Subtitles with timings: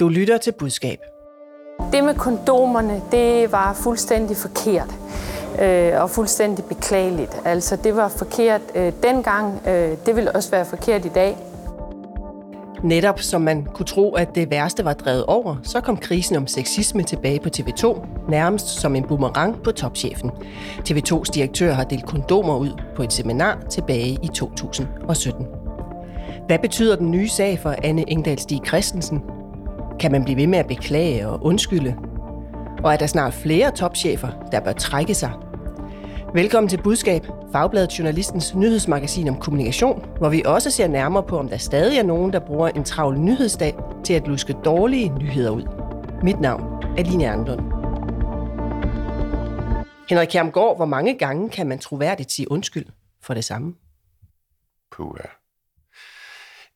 [0.00, 0.98] Du lytter til budskab.
[1.92, 4.94] Det med kondomerne, det var fuldstændig forkert
[5.62, 7.40] øh, og fuldstændig beklageligt.
[7.44, 9.60] Altså, det var forkert øh, dengang.
[9.68, 11.36] Øh, det vil også være forkert i dag.
[12.82, 16.46] Netop som man kunne tro, at det værste var drevet over, så kom krisen om
[16.46, 20.30] sexisme tilbage på TV2, nærmest som en boomerang på topchefen.
[20.88, 25.46] TV2's direktør har delt kondomer ud på et seminar tilbage i 2017.
[26.46, 29.22] Hvad betyder den nye sag for Anne Engdahl Stig Christensen?
[30.00, 31.96] Kan man blive ved med at beklage og undskylde?
[32.84, 35.32] Og er der snart flere topchefer, der bør trække sig?
[36.34, 41.48] Velkommen til Budskab, Fagbladet Journalistens nyhedsmagasin om kommunikation, hvor vi også ser nærmere på, om
[41.48, 43.74] der stadig er nogen, der bruger en travl nyhedsdag
[44.04, 45.62] til at luske dårlige nyheder ud.
[46.22, 46.62] Mit navn
[46.98, 47.60] er Line Erndlund.
[50.08, 52.86] Henrik Kjermgaard, hvor mange gange kan man troværdigt sige undskyld
[53.22, 53.74] for det samme?
[54.92, 55.28] Puh, ja.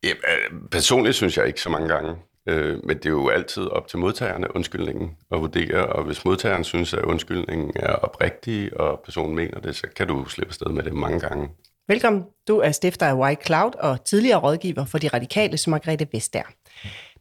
[0.09, 2.17] ja øh, personligt synes jeg ikke så mange gange.
[2.51, 6.65] Øh, men det er jo altid op til modtagerne undskyldningen at vurdere, og hvis modtageren
[6.65, 10.83] synes, at undskyldningen er oprigtig, og personen mener det, så kan du slippe afsted med
[10.83, 11.49] det mange gange.
[11.89, 12.25] Velkommen.
[12.49, 16.47] Du er stifter af White Cloud og tidligere rådgiver for de radikale, som Margrethe Vestager.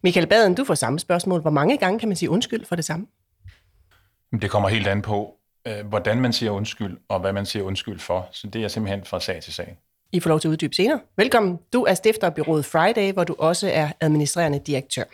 [0.02, 1.40] Michael Baden, du får samme spørgsmål.
[1.40, 3.06] Hvor mange gange kan man sige undskyld for det samme?
[4.42, 5.34] Det kommer helt an på,
[5.66, 8.28] øh, hvordan man siger undskyld, og hvad man siger undskyld for.
[8.32, 9.78] Så det er simpelthen fra sag til sag.
[10.12, 11.00] I får lov til at uddybe senere.
[11.16, 11.58] Velkommen.
[11.72, 15.04] Du er stifter af byrået Friday, hvor du også er administrerende direktør.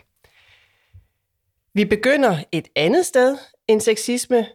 [1.77, 4.47] Vi begynder et andet sted end sexisme.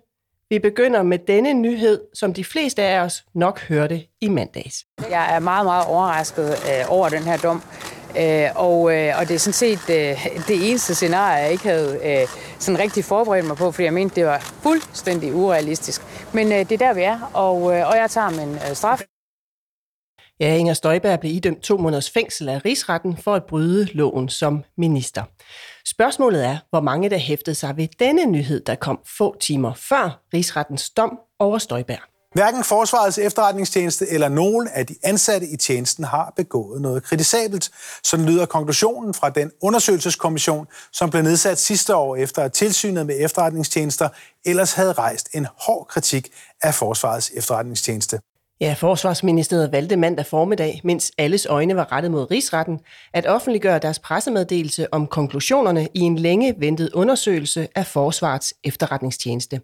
[0.51, 4.85] Vi begynder med denne nyhed, som de fleste af os nok hørte i mandags.
[5.11, 7.63] Jeg er meget, meget overrasket øh, over den her dom.
[8.19, 12.01] Øh, og, øh, og det er sådan set øh, det eneste scenarie, jeg ikke havde
[12.05, 12.29] øh,
[12.59, 16.03] sådan rigtig forberedt mig på, fordi jeg mente, det var fuldstændig urealistisk.
[16.35, 19.03] Men øh, det er der, vi er, og, øh, og jeg tager min øh, straf.
[20.41, 24.65] Ja, Inger Støjberg blev idømt to måneders fængsel af rigsretten for at bryde loven som
[24.77, 25.23] minister.
[25.87, 30.23] Spørgsmålet er, hvor mange der hæftede sig ved denne nyhed, der kom få timer før
[30.35, 32.13] rigsrettens dom over Støjberg.
[32.35, 37.71] Hverken Forsvarets efterretningstjeneste eller nogen af de ansatte i tjenesten har begået noget kritisabelt.
[38.05, 43.17] Sådan lyder konklusionen fra den undersøgelseskommission, som blev nedsat sidste år efter at tilsynet med
[43.19, 44.09] efterretningstjenester
[44.45, 46.29] ellers havde rejst en hård kritik
[46.63, 48.21] af Forsvarets efterretningstjeneste.
[48.63, 52.81] Ja, Forsvarsministeriet valgte mandag formiddag, mens alles øjne var rettet mod rigsretten,
[53.13, 59.61] at offentliggøre deres pressemeddelelse om konklusionerne i en længe ventet undersøgelse af Forsvarets efterretningstjeneste.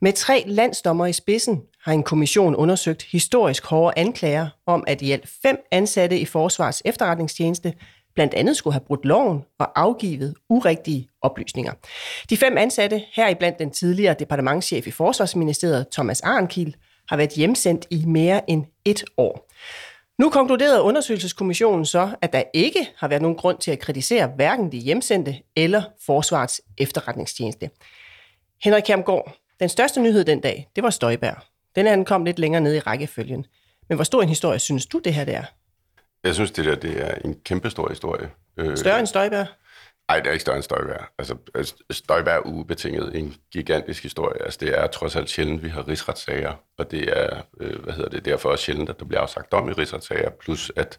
[0.00, 5.12] Med tre landsdommer i spidsen har en kommission undersøgt historisk hårde anklager om, at i
[5.12, 7.72] alt fem ansatte i Forsvarets efterretningstjeneste
[8.14, 11.72] blandt andet skulle have brudt loven og afgivet urigtige oplysninger.
[12.30, 16.76] De fem ansatte, heriblandt den tidligere departementschef i Forsvarsministeriet, Thomas Arnkiel,
[17.08, 19.50] har været hjemsendt i mere end et år.
[20.18, 24.72] Nu konkluderede undersøgelseskommissionen så, at der ikke har været nogen grund til at kritisere hverken
[24.72, 27.70] de hjemsendte eller Forsvarets efterretningstjeneste.
[28.64, 31.36] Henrik Kjermgaard, den største nyhed den dag, det var Støjberg.
[31.76, 33.46] Den anden kom lidt længere ned i rækkefølgen.
[33.88, 35.44] Men hvor stor en historie synes du, det her det er?
[36.24, 38.30] Jeg synes, det der det er en kæmpe stor historie.
[38.56, 39.46] Øh, Større end Støjberg?
[40.08, 41.04] Nej, det er ikke større end Støjberg.
[41.18, 41.36] Altså,
[41.90, 44.42] Støjberg er ubetinget en gigantisk historie.
[44.42, 48.10] Altså, det er trods alt sjældent, vi har rigsretssager, og det er, øh, hvad hedder
[48.10, 50.98] det, derfor også sjældent, at der bliver afsagt dom i rigsretssager, plus at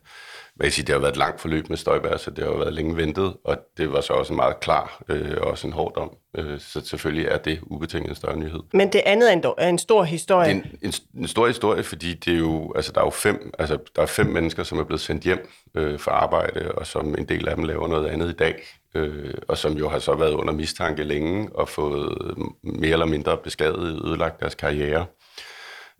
[0.56, 2.74] hvad jeg siger, det har været et langt forløb med Støjberg, så det har været
[2.74, 5.94] længe ventet, og det var så også en meget klar øh, og også en hård
[5.96, 6.18] dom.
[6.38, 8.60] Øh, så selvfølgelig er det ubetinget en større nyhed.
[8.74, 10.50] Men det andet er en, er en stor historie.
[10.50, 13.10] Det er en, en, en stor historie, fordi det er jo, altså, der er jo
[13.10, 16.88] fem, altså, der er fem mennesker, som er blevet sendt hjem øh, for arbejde, og
[16.88, 18.64] som en del af dem laver noget andet i dag,
[18.96, 23.38] øh, og som jo har så været under mistanke længe og fået mere eller mindre
[23.38, 25.06] beskadiget, ødelagt deres karriere.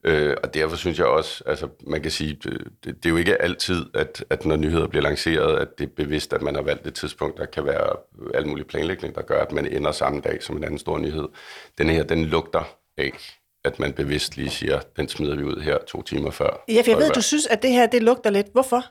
[0.04, 3.18] Øh, og derfor synes jeg også, altså man kan sige, det, det, det er jo
[3.18, 6.62] ikke altid, at, at når nyheder bliver lanceret, at det er bevidst, at man har
[6.62, 7.96] valgt et tidspunkt, der kan være
[8.34, 11.28] al mulig planlægning, der gør, at man ender samme dag som en anden stor nyhed.
[11.78, 12.64] Den her, den lugter
[12.98, 13.12] af,
[13.64, 16.64] at man bevidst lige siger, den smider vi ud her to timer før.
[16.68, 18.48] Ja, for jeg ved, du synes, at det her, det lugter lidt.
[18.52, 18.86] Hvorfor?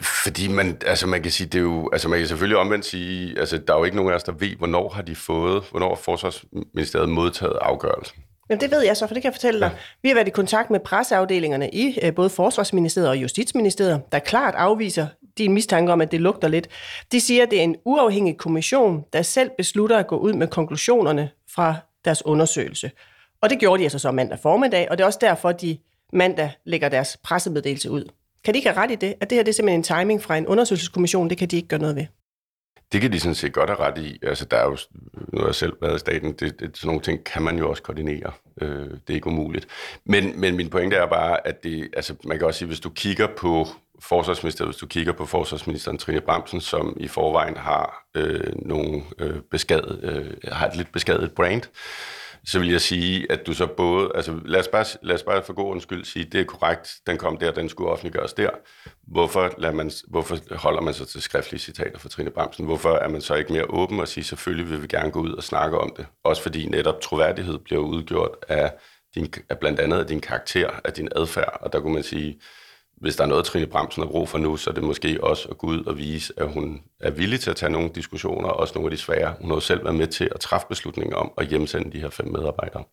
[0.00, 3.38] Fordi man, altså man kan sige, det er jo, altså man kan selvfølgelig omvendt sige,
[3.38, 5.88] altså der er jo ikke nogen af os, der ved, hvornår har de fået, hvornår
[5.88, 8.22] har Forsvarsministeriet modtaget afgørelsen.
[8.50, 9.70] Jamen det ved jeg så, for det kan jeg fortælle dig.
[9.72, 9.78] Ja.
[10.02, 14.54] Vi har været i kontakt med presseafdelingerne i øh, både Forsvarsministeriet og Justitsministeriet, der klart
[14.54, 15.06] afviser
[15.38, 16.68] din mistanke om, at det lugter lidt.
[17.12, 20.48] De siger, at det er en uafhængig kommission, der selv beslutter at gå ud med
[20.48, 22.90] konklusionerne fra deres undersøgelse.
[23.42, 25.78] Og det gjorde de altså så mandag formiddag, og det er også derfor, de
[26.12, 28.04] mandag lægger deres pressemeddelelse ud.
[28.44, 29.14] Kan de ikke have ret i det?
[29.20, 31.68] At det her det er simpelthen en timing fra en undersøgelseskommission, det kan de ikke
[31.68, 32.06] gøre noget ved?
[32.92, 34.18] Det kan de sådan set godt have ret i.
[34.22, 34.76] Altså, der er jo,
[35.32, 37.70] nu har jeg selv været i staten, det, det, sådan nogle ting kan man jo
[37.70, 38.32] også koordinere.
[38.60, 39.66] Øh, det er ikke umuligt.
[40.04, 42.90] Men, men min pointe er bare, at det, altså, man kan også sige, hvis du
[42.90, 43.66] kigger på
[44.00, 49.40] forsvarsminister, hvis du kigger på forsvarsministeren Trine Bramsen, som i forvejen har øh, nogle øh,
[49.50, 51.62] beskadet, øh, har et lidt beskadet brand,
[52.46, 55.42] så vil jeg sige, at du så både, altså lad os bare, lad os bare
[55.42, 58.50] for god undskyld sige, det er korrekt, den kom der, den skulle offentliggøres der.
[59.06, 62.64] Hvorfor, lader man, hvorfor holder man sig til skriftlige citater fra Trine Bramsen?
[62.64, 65.32] Hvorfor er man så ikke mere åben og siger, selvfølgelig vil vi gerne gå ud
[65.32, 66.06] og snakke om det?
[66.24, 68.72] Også fordi netop troværdighed bliver udgjort af,
[69.14, 72.40] din, af blandt andet af din karakter, af din adfærd, og der kunne man sige,
[73.04, 75.48] hvis der er noget, Trine Bramsen har brug for nu, så er det måske også
[75.48, 78.72] at gå ud og vise, at hun er villig til at tage nogle diskussioner, også
[78.74, 79.34] nogle af de svære.
[79.40, 82.10] Hun har jo selv været med til at træffe beslutninger om at hjemsende de her
[82.10, 82.84] fem medarbejdere.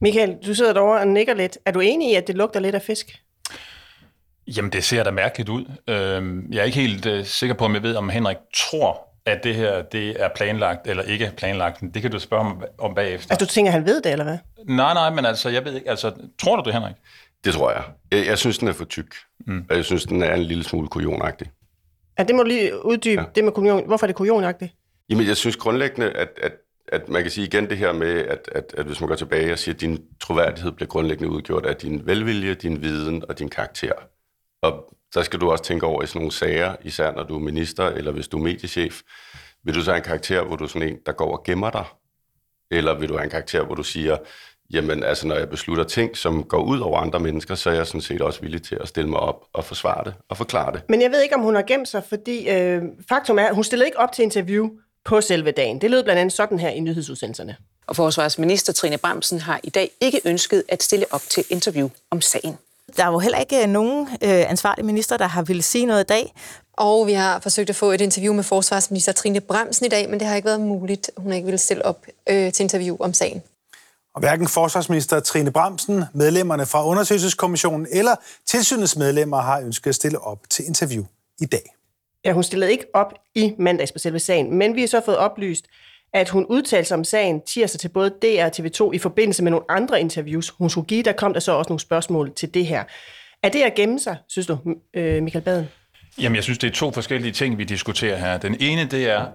[0.00, 1.58] Michael, du sidder derovre og nikker lidt.
[1.66, 3.22] Er du enig i, at det lugter lidt af fisk?
[4.46, 5.64] Jamen, det ser da mærkeligt ud.
[5.88, 9.44] Øhm, jeg er ikke helt øh, sikker på, om jeg ved, om Henrik tror, at
[9.44, 11.80] det her det er planlagt eller ikke er planlagt.
[11.94, 13.34] Det kan du spørge om, om bagefter.
[13.34, 14.38] Altså, du tænker, han ved det, eller hvad?
[14.66, 15.90] Nej, nej, men altså, jeg ved ikke.
[15.90, 16.94] Altså, tror du det, Henrik?
[17.44, 17.84] Det tror jeg.
[18.12, 19.14] Jeg, jeg synes, den er for tyk.
[19.46, 19.64] Mm.
[19.70, 21.50] Og jeg synes, den er en lille smule kujonagtig.
[22.18, 23.26] Ja, det må du lige uddybe, ja.
[23.34, 23.86] det med kujon.
[23.86, 24.72] Hvorfor er det kujonagtigt?
[25.10, 26.52] Jamen, jeg synes grundlæggende, at, at,
[26.88, 29.52] at man kan sige igen det her med, at, at, at hvis man går tilbage
[29.52, 33.48] og siger, at din troværdighed bliver grundlæggende udgjort af din velvilje, din viden og din
[33.48, 33.92] karakter.
[34.62, 37.40] Og der skal du også tænke over i sådan nogle sager, især når du er
[37.40, 39.00] minister, eller hvis du er mediechef.
[39.64, 41.70] Vil du så have en karakter, hvor du er sådan en, der går og gemmer
[41.70, 41.84] dig?
[42.70, 44.16] Eller vil du have en karakter, hvor du siger,
[44.72, 47.86] jamen altså når jeg beslutter ting, som går ud over andre mennesker, så er jeg
[47.86, 50.82] sådan set også villig til at stille mig op og forsvare det og forklare det.
[50.88, 53.64] Men jeg ved ikke, om hun har gemt sig, fordi øh, faktum er, at hun
[53.64, 54.68] stillede ikke op til interview
[55.04, 55.80] på selve dagen.
[55.80, 57.56] Det lød blandt andet sådan her i nyhedsudsendelserne.
[57.86, 62.20] Og forsvarsminister Trine Bramsen har i dag ikke ønsket at stille op til interview om
[62.20, 62.58] sagen.
[62.96, 66.06] Der er jo heller ikke nogen øh, ansvarlige minister, der har ville sige noget i
[66.06, 66.34] dag.
[66.72, 70.20] Og vi har forsøgt at få et interview med forsvarsminister Trine Bremsen i dag, men
[70.20, 71.10] det har ikke været muligt.
[71.16, 73.42] Hun har ikke ville stille op øh, til interview om sagen.
[74.14, 78.14] Og hverken forsvarsminister Trine Bramsen, medlemmerne fra undersøgelseskommissionen eller
[78.46, 81.04] tilsynets medlemmer har ønsket at stille op til interview
[81.40, 81.74] i dag.
[82.24, 85.16] Ja, hun stillede ikke op i mandags på selve sagen, men vi har så fået
[85.16, 85.66] oplyst,
[86.12, 89.50] at hun udtalte sig om sagen tirsdag til både DR og TV2 i forbindelse med
[89.50, 91.02] nogle andre interviews, hun skulle give.
[91.02, 92.84] Der kom der så også nogle spørgsmål til det her.
[93.42, 94.58] Er det at gemme sig, synes du,
[94.94, 95.68] øh, Michael Baden?
[96.20, 98.38] Jamen, jeg synes, det er to forskellige ting, vi diskuterer her.
[98.38, 99.26] Den ene, det er,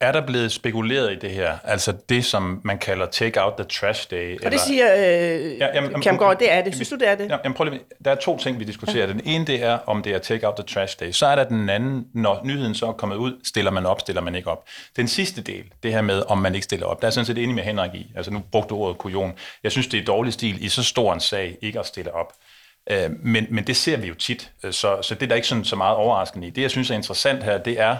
[0.00, 1.58] er der blevet spekuleret i det her?
[1.64, 4.16] Altså det, som man kalder take out the trash day?
[4.16, 4.50] Og eller?
[4.50, 6.74] det siger øh, ja, jamen, Kjermgaard, det er det.
[6.74, 7.30] Synes du, det er det?
[7.30, 9.06] Jamen, prøv lige, der er to ting, vi diskuterer.
[9.06, 9.12] Ja.
[9.12, 11.10] Den ene, det er, om det er take out the trash day.
[11.10, 14.22] Så er der den anden, når nyheden så er kommet ud, stiller man op, stiller
[14.22, 14.64] man ikke op.
[14.96, 17.38] Den sidste del, det her med, om man ikke stiller op, der er sådan set
[17.38, 18.10] enig med Henrik i.
[18.16, 19.32] Altså nu brugte du ordet kujon.
[19.62, 22.32] Jeg synes, det er dårlig stil i så stor en sag, ikke at stille op.
[22.90, 25.64] Øh, men, men det ser vi jo tit, så, så det er der ikke sådan
[25.64, 26.50] så meget overraskende i.
[26.50, 27.96] Det, jeg synes er interessant her, det er,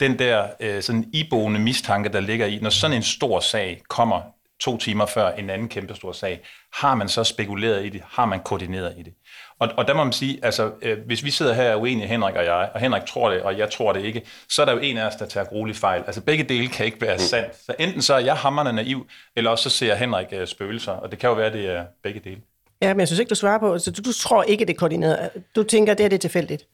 [0.00, 4.20] den der øh, sådan iboende mistanke, der ligger i, når sådan en stor sag kommer
[4.60, 6.40] to timer før en anden kæmpe stor sag,
[6.72, 8.02] har man så spekuleret i det?
[8.10, 9.12] Har man koordineret i det?
[9.58, 12.08] Og, og der må man sige, altså, øh, hvis vi sidder her og er uenige,
[12.08, 14.72] Henrik og jeg, og Henrik tror det, og jeg tror det ikke, så er der
[14.72, 16.02] jo en af os, der tager grueligt fejl.
[16.06, 17.56] Altså begge dele kan ikke være sandt.
[17.56, 19.06] Så enten så er jeg hammerne naiv,
[19.36, 22.20] eller også så ser Henrik øh, spøgelser, og det kan jo være, det er begge
[22.24, 22.40] dele.
[22.82, 24.78] Ja, men jeg synes ikke, du svarer på, altså, du, du tror ikke, det er
[24.78, 25.30] koordineret.
[25.56, 26.66] Du tænker, det er det tilfældigt.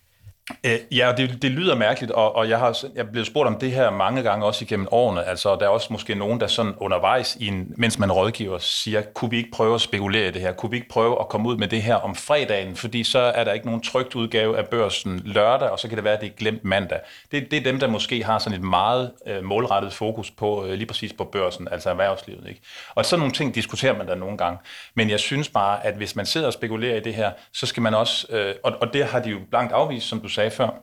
[0.64, 3.58] Øh, ja, det, det lyder mærkeligt, og, og jeg har jeg er blevet spurgt om
[3.58, 5.25] det her mange gange også igennem årene.
[5.25, 9.02] Altså, der er også måske nogen, der sådan undervejs, i en, mens man rådgiver, siger,
[9.02, 10.52] kunne vi ikke prøve at spekulere i det her?
[10.52, 12.76] Kunne vi ikke prøve at komme ud med det her om fredagen?
[12.76, 16.05] Fordi så er der ikke nogen trygt udgave af børsen lørdag, og så kan det
[16.05, 16.99] være, at det er glemt mandag.
[17.31, 20.73] Det, det er dem, der måske har sådan et meget øh, målrettet fokus på øh,
[20.73, 22.49] lige præcis på børsen, altså erhvervslivet.
[22.49, 22.61] Ikke?
[22.95, 24.59] Og sådan nogle ting diskuterer man da nogle gange.
[24.95, 27.83] Men jeg synes bare, at hvis man sidder og spekulerer i det her, så skal
[27.83, 30.50] man også, øh, og, og det har de jo blankt afvist, som du sagde, sagde
[30.50, 30.82] før.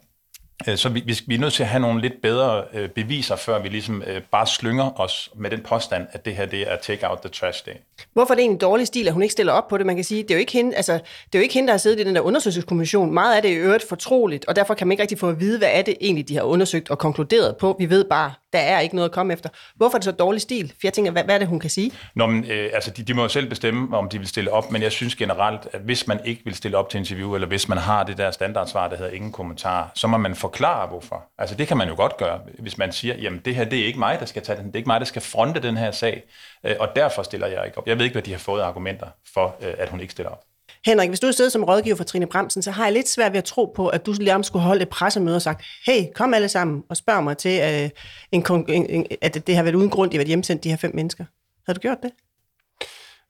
[0.67, 3.61] Øh, så vi, vi er nødt til at have nogle lidt bedre øh, beviser, før
[3.61, 7.09] vi ligesom øh, bare slynger os med den påstand, at det her det er take
[7.09, 7.71] out the trash day.
[8.13, 9.85] Hvorfor er det en dårlig stil, at hun ikke stiller op på det?
[9.85, 11.73] Man kan sige, det er jo ikke hende, altså, det er jo ikke hende der
[11.73, 13.13] har siddet i den der undersøgelseskommission.
[13.13, 15.39] Meget af det er i øvrigt fortroligt, og derfor kan man ikke rigtig få at
[15.39, 17.75] vide, hvad er det egentlig, de har undersøgt og konkluderet på.
[17.79, 19.49] Vi ved bare, der er ikke noget at komme efter.
[19.75, 20.67] Hvorfor er det så dårlig stil?
[20.67, 21.91] For jeg tænker, hvad, hvad er det, hun kan sige?
[22.15, 24.71] Nå, men, øh, altså, de, de må jo selv bestemme, om de vil stille op,
[24.71, 27.69] men jeg synes generelt, at hvis man ikke vil stille op til interview, eller hvis
[27.69, 31.23] man har det der standardsvar, der hedder ingen kommentar, så må man forklare, hvorfor.
[31.37, 33.85] Altså, det kan man jo godt gøre, hvis man siger, jamen, det her, det er
[33.85, 35.91] ikke mig, der skal tage den, det er ikke mig, der skal fronte den her
[35.91, 36.23] sag,
[36.63, 37.87] øh, og derfor stiller jeg ikke op.
[37.87, 40.43] Jeg ved ikke, hvad de har fået argumenter for, øh, at hun ikke stiller op.
[40.85, 43.37] Henrik, hvis du sidder som rådgiver for Trine Bremsen, så har jeg lidt svært ved
[43.37, 46.49] at tro på, at du lige skulle holde et pressemøde og sagt, hey, kom alle
[46.49, 47.89] sammen og spørg mig til, uh,
[48.31, 48.45] en,
[48.89, 51.25] en, at det har været uden grund, de har været hjemsendt, de her fem mennesker.
[51.65, 52.11] Har du gjort det?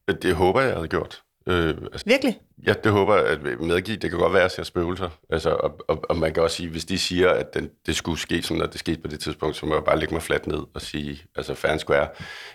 [0.08, 1.22] Øh, det håber jeg, jeg havde gjort.
[1.48, 2.40] Øh, altså, Virkelig?
[2.66, 3.98] Ja, det håber jeg at medgive.
[3.98, 5.10] Det kan godt være, at jeg ser spøgelser.
[5.30, 8.20] Altså, og, og, og, man kan også sige, hvis de siger, at den, det skulle
[8.20, 10.48] ske, som når det skete på det tidspunkt, så må jeg bare lægge mig fladt
[10.48, 12.08] ned og sige, altså fair square.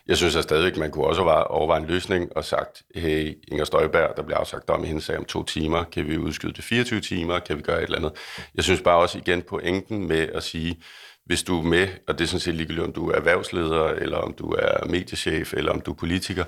[0.09, 4.17] Jeg synes at stadigvæk, man kunne også overveje en løsning og sagt, hey, Inger Støjberg,
[4.17, 7.01] der bliver afsagt om i hendes sag om to timer, kan vi udskyde det 24
[7.01, 8.13] timer, kan vi gøre et eller andet.
[8.55, 10.79] Jeg synes bare også igen pointen med at sige,
[11.25, 14.17] hvis du er med, og det er sådan set ligegyldigt, om du er erhvervsleder, eller
[14.17, 16.45] om du er mediechef, eller om du er politiker,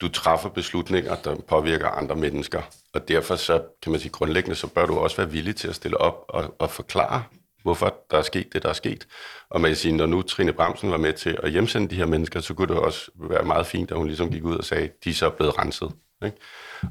[0.00, 2.62] du træffer beslutninger, der påvirker andre mennesker.
[2.94, 5.74] Og derfor så kan man sige grundlæggende, så bør du også være villig til at
[5.74, 7.24] stille op og, og forklare,
[7.62, 9.06] hvorfor der er sket det, der er sket.
[9.50, 12.06] Og man kan sige, når nu Trine Bremsen var med til at hjemsende de her
[12.06, 14.90] mennesker, så kunne det også være meget fint, at hun ligesom gik ud og sagde,
[15.04, 15.92] de er så blevet renset.
[16.24, 16.36] Ikke?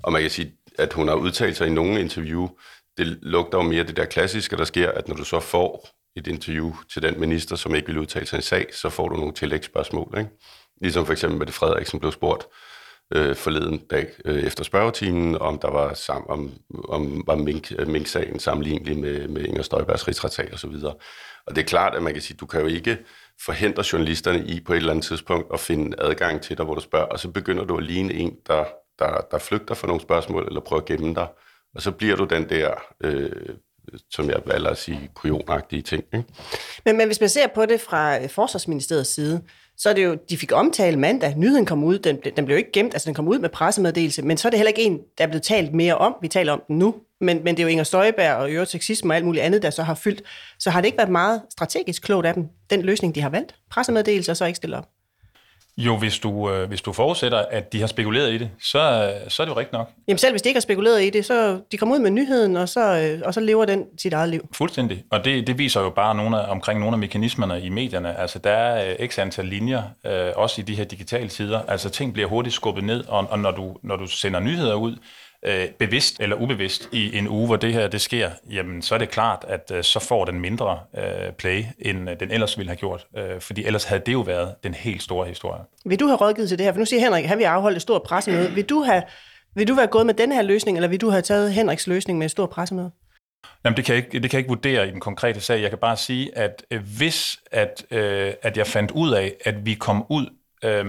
[0.03, 2.49] Og man kan sige, at hun har udtalt sig i nogle interview,
[2.97, 6.27] det lugter jo mere det der klassiske, der sker, at når du så får et
[6.27, 9.33] interview til den minister, som ikke vil udtale sig i sag, så får du nogle
[9.33, 10.15] tillægsspørgsmål.
[10.17, 10.29] Ikke?
[10.81, 12.43] Ligesom for eksempel med det Frederiksen blev spurgt,
[13.13, 16.51] øh, forleden dag øh, efter spørgetimen, om der var sam, om,
[16.89, 20.69] om var Mink, øh, Mink-sagen sammenlignelig med, med Inger Støjbergs rigsretssag osv.
[20.69, 20.99] Og,
[21.47, 22.97] og det er klart, at man kan sige, du kan jo ikke
[23.45, 26.81] forhindre journalisterne i på et eller andet tidspunkt at finde adgang til dig, hvor du
[26.81, 28.65] spørger, og så begynder du at ligne en, der,
[28.99, 31.27] der, der flygter for nogle spørgsmål, eller prøver at gemme dig,
[31.75, 33.31] og så bliver du den der, øh,
[34.11, 36.03] som jeg valgte at sige, kujonagtige ting.
[36.13, 36.25] Ikke?
[36.85, 39.41] Men, men hvis man ser på det fra øh, Forsvarsministeriets side,
[39.77, 42.71] så er det jo, de fik omtale mandag, nyheden kom ud, den, den blev ikke
[42.71, 45.23] gemt, altså den kom ud med pressemeddelelse, men så er det heller ikke en, der
[45.23, 47.69] er blevet talt mere om, vi taler om den nu, men, men det er jo
[47.69, 50.21] Inger Støjberg og øvrigt og alt muligt andet, der så har fyldt,
[50.59, 53.55] så har det ikke været meget strategisk klogt af dem, den løsning, de har valgt,
[53.71, 54.94] pressemeddelelse og så ikke stille op.
[55.77, 59.43] Jo, hvis du, øh, hvis du forudsætter, at de har spekuleret i det, så, så
[59.43, 59.91] er det jo rigtigt nok.
[60.07, 62.57] Jamen selv hvis de ikke har spekuleret i det, så de kommer ud med nyheden,
[62.57, 64.49] og så, øh, og så lever den sit eget liv.
[64.51, 65.03] Fuldstændig.
[65.11, 68.19] Og det, det viser jo bare nogle af, omkring nogle af mekanismerne i medierne.
[68.19, 71.61] Altså der er øh, x antal linjer, øh, også i de her digitale tider.
[71.67, 74.95] Altså ting bliver hurtigt skubbet ned, og, og når, du, når du sender nyheder ud,
[75.45, 78.99] øh, bevidst eller ubevidst i en uge, hvor det her det sker, jamen så er
[78.99, 82.69] det klart, at øh, så får den mindre øh, play, end øh, den ellers ville
[82.69, 83.07] have gjort.
[83.17, 85.61] Øh, fordi ellers havde det jo været den helt store historie.
[85.85, 86.73] Vil du have rådgivet til det her?
[86.73, 88.51] For nu siger Henrik, har vi afholdt et stort pressemøde.
[88.51, 89.03] Vil du, have,
[89.55, 92.19] vil du være gået med den her løsning, eller vil du have taget Henriks løsning
[92.19, 92.91] med et stort pressemøde?
[93.65, 95.61] Jamen, det kan, jeg ikke, det kan jeg ikke vurdere i den konkrete sag.
[95.61, 99.65] Jeg kan bare sige, at øh, hvis at, øh, at jeg fandt ud af, at
[99.65, 100.25] vi kom ud
[100.63, 100.85] øh,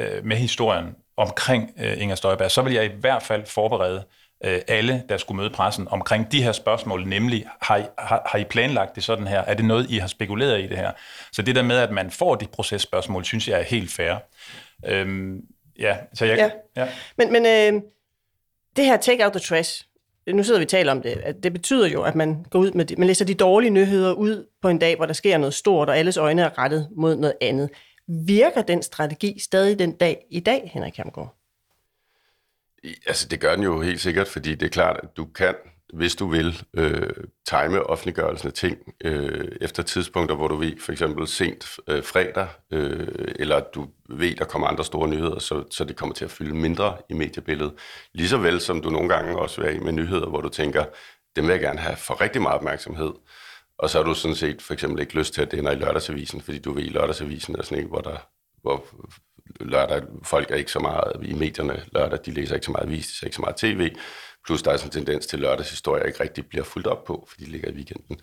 [0.00, 0.86] øh, med historien
[1.16, 4.04] omkring øh, Inger Støjberg, så vil jeg i hvert fald forberede
[4.44, 8.38] øh, alle, der skulle møde pressen omkring de her spørgsmål, nemlig har I, har, har
[8.38, 9.40] I planlagt det sådan her?
[9.40, 10.92] Er det noget, I har spekuleret i det her?
[11.32, 14.14] Så det der med, at man får de processpørgsmål, synes jeg er helt fair.
[14.86, 15.40] Øhm,
[15.78, 16.36] ja, så jeg...
[16.36, 16.50] Ja.
[16.82, 16.88] ja.
[17.18, 17.82] Men, men øh,
[18.76, 19.84] det her take out the trash,
[20.32, 22.72] nu sidder vi og taler om det, at det betyder jo, at man går ud
[22.72, 25.54] med det, man læser de dårlige nyheder ud på en dag, hvor der sker noget
[25.54, 27.70] stort, og alles øjne er rettet mod noget andet.
[28.08, 31.36] Virker den strategi stadig den dag i dag, Henrik Hamgaard?
[33.06, 35.54] Altså, det gør den jo helt sikkert, fordi det er klart, at du kan,
[35.94, 37.10] hvis du vil, øh,
[37.48, 42.48] time offentliggørelsen af ting øh, efter tidspunkter, hvor du ved, for eksempel sent øh, fredag,
[42.70, 46.30] øh, eller du ved, der kommer andre store nyheder, så, så det kommer til at
[46.30, 47.74] fylde mindre i mediebilledet.
[48.12, 50.84] Ligeså vel som du nogle gange også vil med nyheder, hvor du tænker,
[51.36, 53.12] dem vil jeg gerne have for rigtig meget opmærksomhed.
[53.78, 55.78] Og så har du sådan set for eksempel ikke lyst til, at det ender i
[55.78, 58.16] lørdagsavisen, fordi du ved, i lørdagsavisen er sådan en, hvor, der,
[58.62, 58.86] hvor
[59.60, 63.06] lørdag, folk er ikke så meget i medierne lørdag, de læser ikke så meget avis,
[63.06, 63.90] de ser ikke så meget tv,
[64.46, 67.26] plus der er sådan en tendens til, at lørdagshistorier ikke rigtig bliver fuldt op på,
[67.30, 68.20] fordi de ligger i weekenden.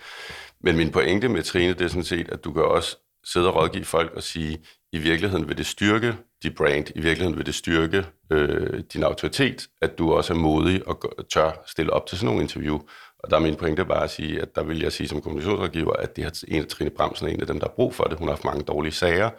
[0.61, 3.55] Men min pointe med Trine, det er sådan set, at du kan også sidde og
[3.55, 7.55] rådgive folk og sige, i virkeligheden vil det styrke dit brand, i virkeligheden vil det
[7.55, 11.01] styrke øh, din autoritet, at du også er modig og
[11.33, 12.79] tør stille op til sådan nogle interview.
[13.23, 15.93] Og der er min pointe bare at sige, at der vil jeg sige som kommunikationsrådgiver,
[15.93, 18.03] at det har en af Trine Bremsen er en af dem, der har brug for
[18.03, 18.17] det.
[18.17, 19.29] Hun har haft mange dårlige sager.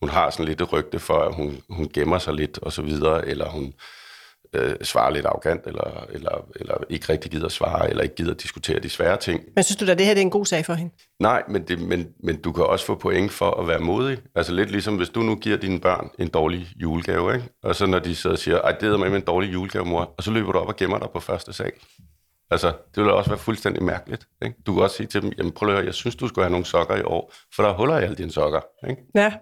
[0.00, 2.82] Hun har sådan lidt et rygte for, at hun, hun gemmer sig lidt og så
[2.82, 3.74] videre, eller hun
[4.54, 8.78] øh, svarer lidt arrogant, eller, eller, eller ikke rigtig gider svare, eller ikke gider diskutere
[8.78, 9.42] de svære ting.
[9.54, 10.92] Men synes du da, det her det er en god sag for hende?
[11.20, 14.18] Nej, men, det, men, men du kan også få point for at være modig.
[14.34, 17.48] Altså lidt ligesom, hvis du nu giver dine børn en dårlig julegave, ikke?
[17.62, 20.22] og så når de og siger, ej, det er med en dårlig julegave, mor, og
[20.22, 21.72] så løber du op og gemmer dig på første sag.
[22.50, 24.28] Altså, det vil også være fuldstændig mærkeligt.
[24.42, 24.56] Ikke?
[24.66, 26.50] Du kan også sige til dem, jamen prøv at høre, jeg synes, du skal have
[26.50, 28.60] nogle sokker i år, for der er huller i alle dine sokker.
[28.90, 29.02] Ikke?
[29.14, 29.32] Ja,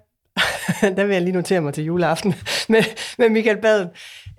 [0.97, 2.35] der vil jeg lige notere mig til juleaften
[2.69, 2.83] med,
[3.19, 3.89] med Michael Baden.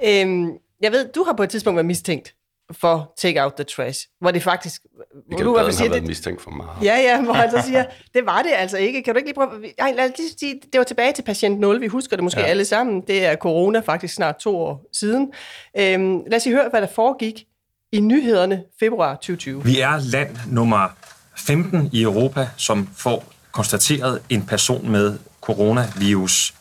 [0.06, 2.36] Øhm, jeg ved, du har på et tidspunkt været mistænkt
[2.72, 4.82] for Take Out the Trash, hvor det faktisk...
[5.30, 6.84] Michael du Baden siger, har været det, mistænkt for meget.
[6.84, 9.04] Ja, ja, hvor han så siger, det var det altså ikke.
[9.04, 9.80] Kan du ikke lige prøve...
[9.80, 11.82] Ej, lad os lige sige, det var tilbage til patient 0.
[11.82, 12.46] Vi husker det måske ja.
[12.46, 13.02] alle sammen.
[13.02, 15.34] Det er corona faktisk snart to år siden.
[15.78, 17.46] Øhm, lad os lige høre, hvad der foregik
[17.92, 19.64] i nyhederne februar 2020.
[19.64, 20.90] Vi er land nummer
[21.38, 26.54] 15 i Europa, som får konstateret en person med coronavirus.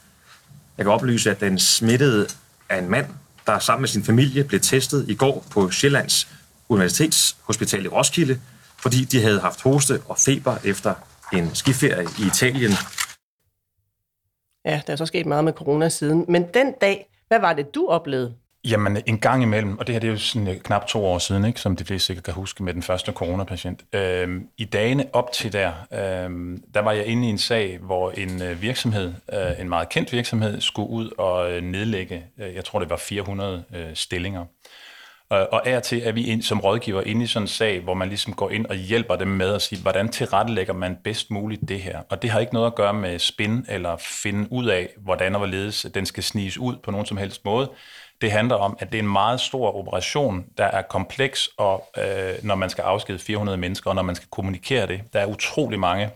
[0.79, 2.27] Jeg kan oplyse, at den smittede
[2.69, 3.07] er en mand,
[3.47, 6.29] der sammen med sin familie blev testet i går på Sjællands
[6.69, 8.41] Universitetshospital i Roskilde,
[8.79, 10.95] fordi de havde haft hoste og feber efter
[11.33, 12.73] en skiferie i Italien.
[14.65, 16.25] Ja, der er så sket meget med corona siden.
[16.29, 18.35] Men den dag, hvad var det, du oplevede?
[18.65, 21.19] Jamen, en gang imellem, og det her det er jo sådan øh, knap to år
[21.19, 23.85] siden, ikke, som de fleste sikkert kan huske med den første coronapatient.
[23.93, 28.11] Øhm, I dagene op til der, øhm, der var jeg inde i en sag, hvor
[28.11, 32.65] en øh, virksomhed, øh, en meget kendt virksomhed, skulle ud og øh, nedlægge, øh, jeg
[32.65, 34.45] tror det var 400 øh, stillinger.
[35.31, 37.95] Og, og af til er vi ind, som rådgiver inde i sådan en sag, hvor
[37.95, 41.69] man ligesom går ind og hjælper dem med at sige, hvordan tilrettelægger man bedst muligt
[41.69, 42.01] det her.
[42.11, 45.39] Og det har ikke noget at gøre med spin eller finde ud af, hvordan og
[45.39, 47.71] hvorledes den skal sniges ud på nogen som helst måde.
[48.21, 52.35] Det handler om, at det er en meget stor operation, der er kompleks, og øh,
[52.43, 55.79] når man skal afskede 400 mennesker, og når man skal kommunikere det, der er utrolig
[55.79, 56.11] mange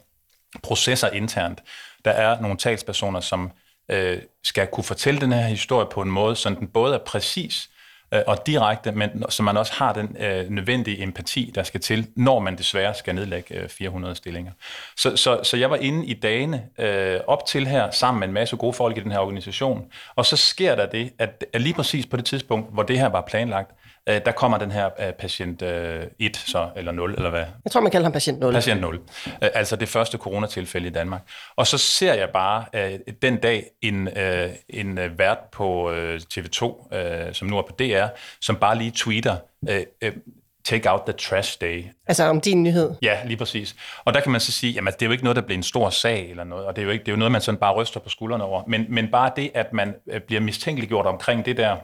[0.63, 1.63] processer internt.
[2.05, 3.51] Der er nogle talspersoner, som
[3.89, 7.71] øh, skal kunne fortælle den her historie på en måde, så den både er præcis,
[8.13, 12.07] øh, og direkte, men så man også har den øh, nødvendige empati, der skal til,
[12.17, 14.53] når man desværre skal nedlægge øh, 400 stillinger.
[14.97, 18.35] Så, så, så jeg var inde i dagene øh, op til her, sammen med en
[18.35, 21.75] masse gode folk i den her organisation, og så sker der det, at, at lige
[21.75, 23.71] præcis på det tidspunkt, hvor det her var planlagt,
[24.09, 27.45] øh, der kommer den her øh, patient øh, 1, så, eller 0, eller hvad?
[27.65, 28.53] Jeg tror, man kalder ham patient 0.
[28.53, 29.01] Patient 0.
[29.43, 31.21] Øh, altså det første coronatilfælde i Danmark.
[31.57, 36.21] Og så ser jeg bare øh, den dag en, øh, en øh, vært på øh,
[36.35, 38.07] TV2, øh, som nu er på DR,
[38.41, 39.37] som bare lige tweeter,
[39.69, 40.13] øh, øh,
[40.65, 41.85] take out the trash day.
[42.07, 42.95] Altså om din nyhed.
[43.03, 43.77] Ja, lige præcis.
[44.05, 45.63] Og der kan man så sige, jamen det er jo ikke noget, der bliver en
[45.63, 47.59] stor sag eller noget, og det er jo, ikke, det er jo noget, man sådan
[47.59, 48.63] bare ryster på skuldrene over.
[48.67, 51.77] Men, men bare det, at man øh, bliver mistænkeliggjort omkring det der,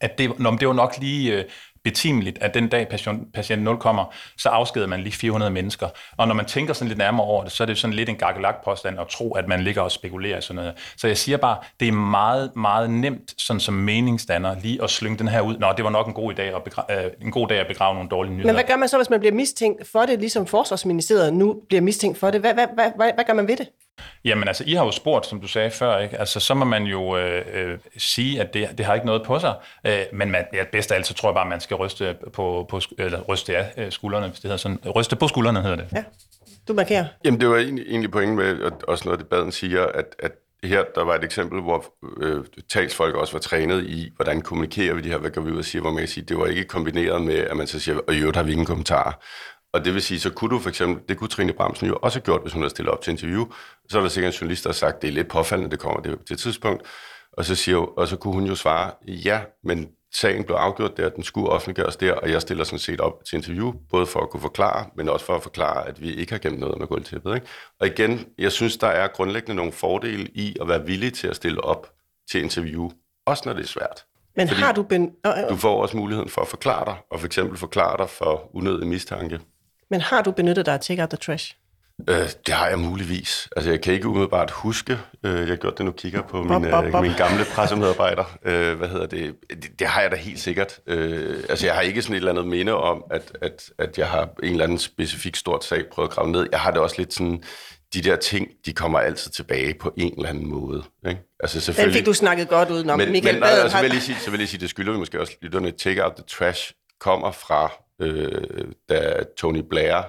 [0.00, 1.44] at det, når, det var nok lige øh,
[1.84, 5.88] betimeligt, at den dag patient, patient 0 kommer, så afskeder man lige 400 mennesker.
[6.16, 8.16] Og når man tænker sådan lidt nærmere over det, så er det sådan lidt en
[8.16, 10.94] gakkelagt påstand at tro, at man ligger og spekulerer i sådan noget.
[10.96, 15.18] Så jeg siger bare, det er meget, meget nemt, sådan som meningsdanner, lige at slynge
[15.18, 15.56] den her ud.
[15.56, 17.94] Nå, det var nok en god, dag at begra- øh, en god dag at begrave
[17.94, 18.48] nogle dårlige nyheder.
[18.48, 21.80] Men hvad gør man så, hvis man bliver mistænkt for det, ligesom Forsvarsministeriet nu bliver
[21.80, 22.40] mistænkt for det?
[22.40, 23.68] Hvad, hvad, hvad, hvad, hvad gør man ved det?
[24.24, 26.18] Jamen altså, I har jo spurgt, som du sagde før, ikke?
[26.18, 29.38] Altså, så må man jo øh, øh, sige, at det, det har ikke noget på
[29.38, 29.54] sig.
[29.86, 32.16] Øh, men man, ja, bedst af alt, så tror jeg bare, at man skal ryste
[32.32, 34.78] på, på eller ryste af ja, skuldrene, hvis det hedder sådan.
[34.96, 35.86] Ryste på skuldrene hedder det.
[35.92, 36.04] Ja,
[36.68, 37.04] du markerer.
[37.24, 40.32] Jamen, det var egentlig, egentlig pointen med, og også noget, debatten siger, at, at
[40.64, 41.84] her der var et eksempel, hvor
[42.20, 45.58] øh, talsfolk også var trænet i, hvordan kommunikerer vi det her, hvad gør vi ud
[45.58, 47.98] og siger, hvor man kan sige, det var ikke kombineret med, at man så siger,
[48.08, 49.12] og i øvrigt har vi ingen kommentarer.
[49.72, 52.18] Og det vil sige, så kunne du for eksempel, det kunne Trine Bramsen jo også
[52.18, 53.46] have gjort, hvis hun havde stillet op til interview.
[53.88, 56.00] Så var der sikkert en journalist, der har sagt, det er lidt påfaldende, det kommer
[56.00, 56.82] det på det tidspunkt.
[57.32, 61.08] Og så, siger, og så kunne hun jo svare, ja, men sagen blev afgjort der,
[61.08, 64.30] den skulle offentliggøres der, og jeg stiller sådan set op til interview, både for at
[64.30, 67.34] kunne forklare, men også for at forklare, at vi ikke har gemt noget med gulvtæppet.
[67.34, 67.46] Ikke?
[67.80, 71.36] Og igen, jeg synes, der er grundlæggende nogle fordele i at være villig til at
[71.36, 71.92] stille op
[72.30, 72.90] til interview,
[73.26, 74.04] også når det er svært.
[74.36, 74.82] Men Fordi har du...
[74.82, 75.14] Ben...
[75.50, 78.86] Du får også muligheden for at forklare dig, og for eksempel forklare dig for unødig
[78.86, 79.40] mistanke.
[79.90, 81.54] Men har du benyttet dig af Take Out the Trash?
[82.10, 83.48] Øh, det har jeg muligvis.
[83.56, 84.98] Altså, jeg kan ikke umiddelbart huske.
[85.24, 87.02] Øh, jeg har gjort det nu, kigger på min, Bop, bop, øh, bop.
[87.02, 88.24] min gamle pressemedarbejder.
[88.44, 89.34] Øh, hvad hedder det?
[89.50, 89.78] det?
[89.78, 90.80] Det har jeg da helt sikkert.
[90.86, 94.08] Øh, altså, jeg har ikke sådan et eller andet minde om, at, at, at jeg
[94.08, 96.48] har en eller anden specifik stort sag prøvet at grave ned.
[96.52, 97.42] Jeg har det også lidt sådan,
[97.94, 100.82] de der ting, de kommer altid tilbage på en eller anden måde.
[101.08, 101.20] Ikke?
[101.40, 101.98] Altså, Den selvfølgelig...
[101.98, 104.16] fik du snakket godt ud, når men, Michael men, nej, altså, vil jeg lige sige,
[104.18, 105.70] så vil jeg lige sige, det skylder vi måske også lytterne.
[105.70, 110.02] Take Out the Trash kommer fra, øh, da Tony Blair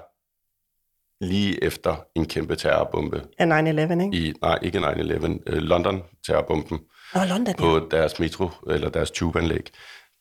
[1.22, 4.10] lige efter en kæmpe terrorbombe Af 9-11, ikke?
[4.12, 6.80] i, nej, ikke 9-11, øh, London terrorbomben
[7.16, 7.54] Åh, London, ja.
[7.54, 9.70] på deres metro, eller deres tubeanlæg,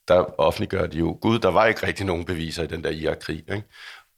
[0.09, 3.37] der offentliggør de jo, gud, der var ikke rigtig nogen beviser i den der Irak-krig,
[3.37, 3.62] ikke?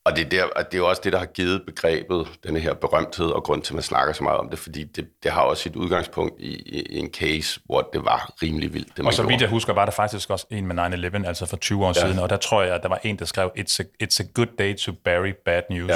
[0.04, 2.58] Og det er, der, og det er jo også det, der har givet begrebet denne
[2.60, 5.30] her berømthed og grund til, at man snakker så meget om det, fordi det, det
[5.32, 8.98] har også sit udgangspunkt i, i, i en case, hvor det var rimelig vildt, det
[8.98, 9.32] man Og så gjorde.
[9.32, 10.78] vidt jeg husker, var der faktisk også en med
[11.22, 11.92] 9-11, altså for 20 år Ja.
[11.92, 14.24] siden, og der tror jeg, at der var en, der skrev, it's a, it's a
[14.34, 15.90] good day to bury bad news.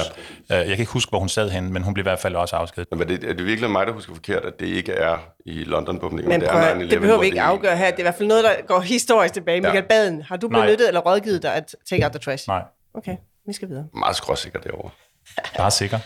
[0.50, 0.56] Ja.
[0.56, 2.56] Jeg kan ikke huske, hvor hun sad henne, men hun blev i hvert fald også
[2.56, 2.88] afskedet.
[2.98, 6.28] Men det, er det virkelig mig, der husker forkert, at det ikke er i London-bombningen,
[6.28, 7.86] Men det er at- 9/11, det behøver vi ikke afgøre her.
[7.86, 9.56] Det er i hvert fald noget, der går historisk tilbage.
[9.56, 9.60] Ja.
[9.68, 10.60] Michael Baden, har du Nej.
[10.66, 12.48] benyttet eller rådgivet dig at Take Out the Trash?
[12.48, 12.62] Nej,
[12.94, 13.88] Okay, vi skal videre.
[13.94, 14.90] Meget skråsikker derovre.
[15.58, 15.98] bare sikker.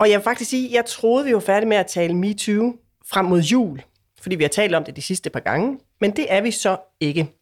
[0.00, 2.74] Og jeg vil faktisk sige, jeg troede, vi var færdige med at tale MeToo
[3.06, 3.82] frem mod jul,
[4.20, 6.76] fordi vi har talt om det de sidste par gange, men det er vi så
[7.00, 7.32] ikke.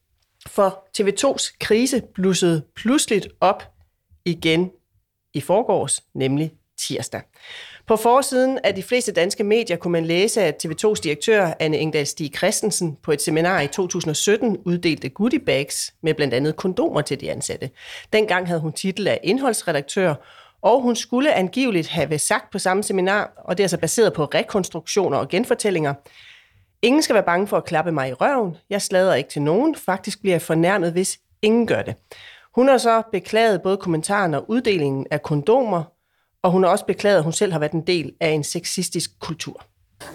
[0.47, 3.63] For TV2's krise blussede pludseligt op
[4.25, 4.71] igen
[5.35, 7.21] i forgårs, nemlig tirsdag.
[7.87, 12.07] På forsiden af de fleste danske medier kunne man læse, at TV2's direktør Anne Engdahl
[12.07, 17.21] Stig Christensen på et seminar i 2017 uddelte goodie bags med blandt andet kondomer til
[17.21, 17.71] de ansatte.
[18.13, 20.15] Dengang havde hun titel af indholdsredaktør,
[20.63, 24.25] og hun skulle angiveligt have sagt på samme seminar, og det er altså baseret på
[24.25, 25.95] rekonstruktioner og genfortællinger,
[26.85, 28.57] Ingen skal være bange for at klappe mig i røven.
[28.71, 29.75] Jeg slader ikke til nogen.
[29.75, 31.95] Faktisk bliver jeg fornærmet, hvis ingen gør det.
[32.55, 35.83] Hun har så beklaget både kommentaren og uddelingen af kondomer,
[36.45, 39.11] og hun har også beklaget, at hun selv har været en del af en sexistisk
[39.21, 39.61] kultur.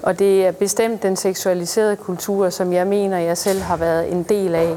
[0.04, 4.24] Og det er bestemt den seksualiserede kultur, som jeg mener, jeg selv har været en
[4.24, 4.76] del af.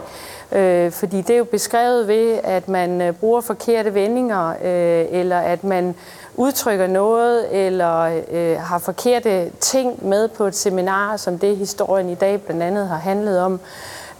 [0.52, 5.38] Øh, fordi det er jo beskrevet ved, at man øh, bruger forkerte vendinger, øh, eller
[5.38, 5.94] at man
[6.34, 12.14] udtrykker noget, eller øh, har forkerte ting med på et seminar, som det historien i
[12.14, 13.60] dag blandt andet har handlet om.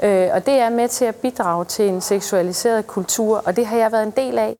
[0.03, 3.77] Øh, og det er med til at bidrage til en seksualiseret kultur, og det har
[3.77, 4.57] jeg været en del af.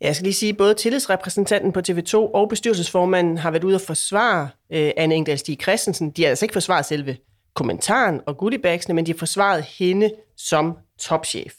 [0.00, 3.80] Jeg skal lige sige, at både tillidsrepræsentanten på TV2 og bestyrelsesformanden har været ude at
[3.80, 6.10] forsvare øh, Anne Engdahl Stig Christensen.
[6.10, 7.16] De har altså ikke forsvaret selve
[7.54, 11.54] kommentaren og goodiebagsene, men de har forsvaret hende som topchef.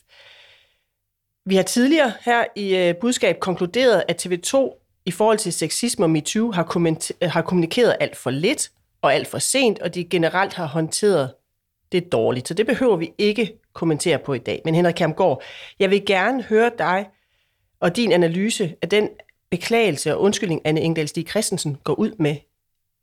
[1.46, 6.10] Vi har tidligere her i øh, budskab konkluderet, at TV2 i forhold til sexisme og
[6.10, 6.78] MeToo har,
[7.22, 8.72] øh, har kommunikeret alt for lidt
[9.02, 11.34] og alt for sent, og de generelt har håndteret
[11.92, 12.48] det dårligt.
[12.48, 14.62] Så det behøver vi ikke kommentere på i dag.
[14.66, 15.44] Men Henrik Kjermgaard,
[15.80, 17.06] jeg vil gerne høre dig
[17.86, 19.10] og din analyse af den
[19.50, 22.36] beklagelse og undskyldning, Anne Engdahl Stig Christensen går ud med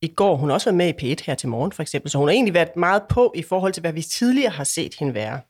[0.00, 0.36] i går.
[0.36, 2.10] Hun har også været med i P1 her til morgen, for eksempel.
[2.10, 4.94] Så hun har egentlig været meget på i forhold til, hvad vi tidligere har set
[4.98, 5.40] hende være.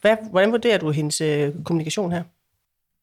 [0.00, 2.22] Hvad, hvordan vurderer du hendes øh, kommunikation her?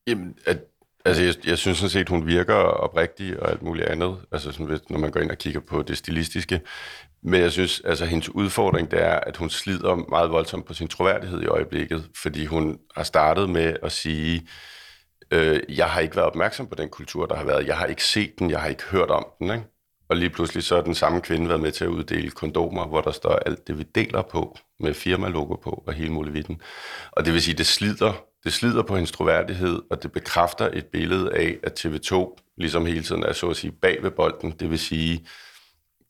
[0.07, 0.57] Jamen, at,
[1.05, 4.79] altså jeg, jeg synes sådan set, hun virker oprigtig og alt muligt andet, altså sådan,
[4.89, 6.61] når man går ind og kigger på det stilistiske.
[7.23, 10.87] Men jeg synes, altså hendes udfordring, det er, at hun slider meget voldsomt på sin
[10.87, 14.47] troværdighed i øjeblikket, fordi hun har startet med at sige,
[15.31, 17.67] øh, jeg har ikke været opmærksom på den kultur, der har været.
[17.67, 19.51] Jeg har ikke set den, jeg har ikke hørt om den.
[19.51, 19.63] Ikke?
[20.09, 23.01] Og lige pludselig så er den samme kvinde været med til at uddele kondomer, hvor
[23.01, 26.61] der står alt det, vi deler på, med firmalogo på og hele muligheden.
[27.11, 28.13] Og det vil sige, det slider,
[28.43, 33.03] det slider på hendes troværdighed, og det bekræfter et billede af, at TV2 ligesom hele
[33.03, 34.51] tiden er så at sige bag ved bolden.
[34.51, 35.27] Det vil sige,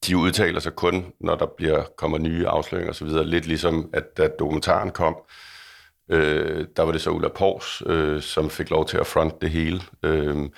[0.08, 3.08] de udtaler sig kun, når der bliver kommer nye afsløringer osv.
[3.08, 5.18] Lidt ligesom, at da dokumentaren kom,
[6.12, 9.50] øh, der var det så Ulla Pors, øh, som fik lov til at fronte det
[9.50, 9.82] hele.
[10.04, 10.50] Øh,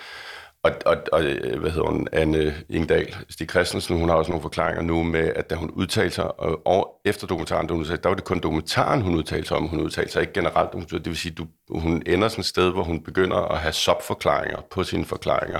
[0.63, 4.41] og, og, og øh, hvad hedder hun, Anne Ingdal, Stig Christensen, hun har også nogle
[4.41, 8.09] forklaringer nu med, at da hun udtalte sig, og, og efter dokumentaren, der, udtalte, der
[8.09, 10.91] var det kun dokumentaren, hun udtalte sig om, hun udtalte sig ikke generelt.
[10.91, 14.57] Det vil sige, du, hun ender sådan et sted, hvor hun begynder at have subforklaringer
[14.71, 15.59] på sine forklaringer.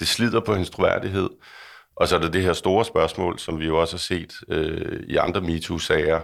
[0.00, 1.30] Det slider på hendes troværdighed.
[1.96, 5.00] Og så er der det her store spørgsmål, som vi jo også har set øh,
[5.08, 6.20] i andre MeToo-sager,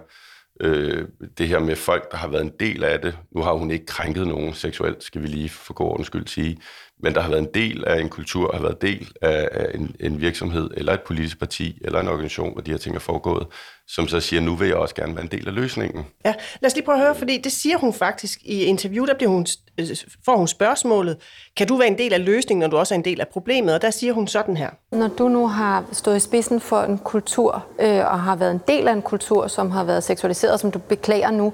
[0.61, 3.19] øh, det her med folk, der har været en del af det.
[3.31, 6.59] Nu har hun ikke krænket nogen seksuelt, skal vi lige for god ordens skyld sige,
[7.03, 10.21] men der har været en del af en kultur, har været del af en, en
[10.21, 13.47] virksomhed, eller et politisk parti, eller en organisation, hvor de her ting er foregået,
[13.89, 16.07] som så siger, nu vil jeg også gerne være en del af løsningen.
[16.25, 19.15] Ja, lad os lige prøve at høre, fordi det siger hun faktisk i interview, der
[19.15, 19.47] bliver hun,
[19.79, 19.87] øh,
[20.25, 21.17] får hun spørgsmålet,
[21.57, 23.75] kan du være en del af løsningen, når du også er en del af problemet?
[23.75, 24.71] Og der siger hun sådan her.
[24.93, 28.61] Når du nu har stået i spidsen for en kultur, øh, og har været en
[28.69, 31.53] del af en kultur, som har været seksualiseret, som du beklager nu,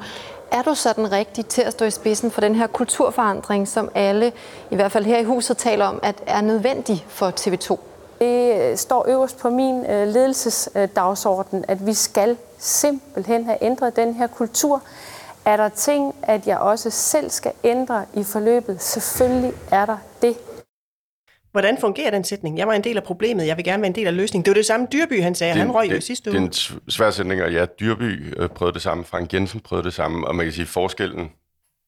[0.51, 4.33] er du sådan rigtig til at stå i spidsen for den her kulturforandring, som alle,
[4.71, 7.79] i hvert fald her i huset, taler om, at er nødvendig for TV2?
[8.21, 14.15] Det øh, står øverst på min øh, ledelsesdagsorden, at vi skal simpelthen have ændret den
[14.15, 14.83] her kultur.
[15.45, 18.83] Er der ting, at jeg også selv skal ændre i forløbet?
[18.83, 20.37] Selvfølgelig er der det.
[21.57, 22.59] Hvordan fungerer den sætning?
[22.59, 24.45] Jeg var en del af problemet, jeg vil gerne være en del af løsningen.
[24.45, 26.41] Det var det samme Dyrby, han sagde, det, han røg jo sidste uge.
[26.41, 29.85] Det er en svær sætning, og ja, Dyrby øh, prøvede det samme, Frank Jensen prøvede
[29.85, 31.31] det samme, og man kan sige, forskellen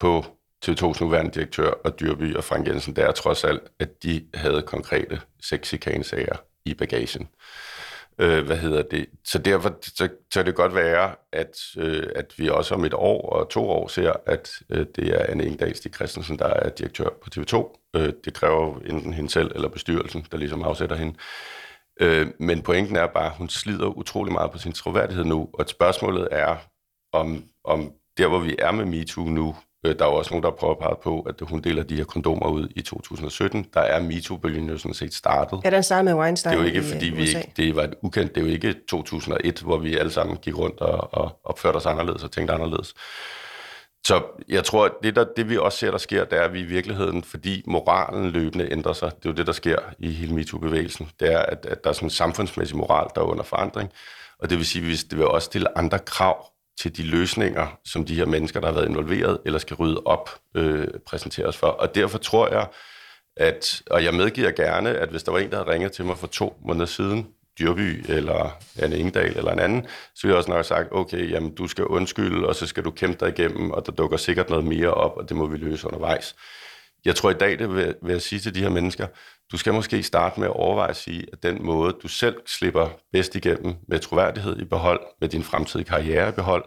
[0.00, 0.24] på
[0.66, 4.62] TV2's nuværende direktør og Dyrby og Frank Jensen, det er trods alt, at de havde
[4.62, 7.28] konkrete sexikanesager i bagagen.
[8.20, 9.06] Øh, hvad hedder det?
[9.24, 13.30] Så derfor så, så det godt være, at, øh, at vi også om et år
[13.30, 17.08] og to år ser, at øh, det er Anne Ingdahl Stig Christensen, der er direktør
[17.22, 17.78] på TV2.
[17.96, 21.14] Øh, det kræver enten hende selv eller bestyrelsen, der ligesom afsætter hende.
[22.00, 25.68] Øh, men pointen er bare, at hun slider utrolig meget på sin troværdighed nu, og
[25.68, 26.56] spørgsmålet er,
[27.12, 29.56] om, om der, hvor vi er med MeToo nu,
[29.94, 32.48] der er også nogen, der prøver at pege på, at hun deler de her kondomer
[32.48, 33.66] ud i 2017.
[33.74, 35.60] Der er MeToo-bølgen jo sådan set startet.
[35.64, 37.94] Ja, den startede med Weinstein Det er jo ikke, fordi vi ikke, det var et
[38.02, 41.76] ukendt, det er jo ikke 2001, hvor vi alle sammen gik rundt og, og opførte
[41.76, 42.94] os anderledes og tænkte anderledes.
[44.06, 46.52] Så jeg tror, at det, der, det vi også ser, der sker, det er, at
[46.52, 50.10] vi i virkeligheden, fordi moralen løbende ændrer sig, det er jo det, der sker i
[50.10, 53.44] hele MeToo-bevægelsen, det er, at, at der er sådan en samfundsmæssig moral, der er under
[53.44, 53.90] forandring,
[54.38, 58.04] og det vil sige, at det vil også stille andre krav til de løsninger, som
[58.04, 61.66] de her mennesker, der har været involveret, eller skal rydde op, øh, præsenteres for.
[61.66, 62.66] Og derfor tror jeg,
[63.36, 66.18] at, og jeg medgiver gerne, at hvis der var en, der havde ringet til mig
[66.18, 67.26] for to måneder siden,
[67.58, 71.30] Dyrby eller Anne Ingedal eller en anden, så ville jeg også nok have sagt, okay,
[71.30, 74.50] jamen du skal undskylde, og så skal du kæmpe dig igennem, og der dukker sikkert
[74.50, 76.34] noget mere op, og det må vi løse undervejs.
[77.08, 79.06] Jeg tror i dag, det vil, vil jeg sige til de her mennesker,
[79.52, 82.88] du skal måske starte med at overveje at sige, at den måde, du selv slipper
[83.12, 86.64] bedst igennem med troværdighed i behold, med din fremtidige karriere i behold,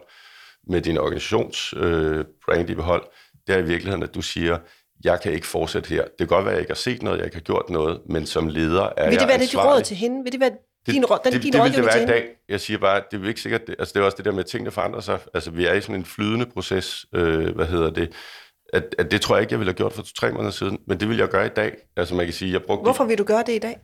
[0.68, 2.24] med din organisations øh,
[2.68, 3.02] i behold,
[3.46, 4.58] det er i virkeligheden, at du siger,
[5.04, 6.02] jeg kan ikke fortsætte her.
[6.02, 8.00] Det kan godt være, at jeg ikke har set noget, jeg ikke har gjort noget,
[8.06, 9.72] men som leder er Vil det være det ansvarlig.
[9.72, 10.24] råd til hende?
[10.24, 10.50] Vil det være
[10.86, 12.24] Det, din, råd, den, det, din det vil det være i dag.
[12.48, 14.40] Jeg siger bare, det er ikke sikkert, det, altså det er også det der med,
[14.40, 15.18] at tingene forandrer sig.
[15.34, 18.12] Altså vi er i sådan en flydende proces, øh, hvad hedder det,
[18.72, 21.00] at, at det tror jeg ikke, jeg ville have gjort for tre måneder siden, men
[21.00, 21.76] det vil jeg gøre i dag.
[21.96, 23.76] Altså man kan sige, jeg brugte Hvorfor vil du gøre det i dag?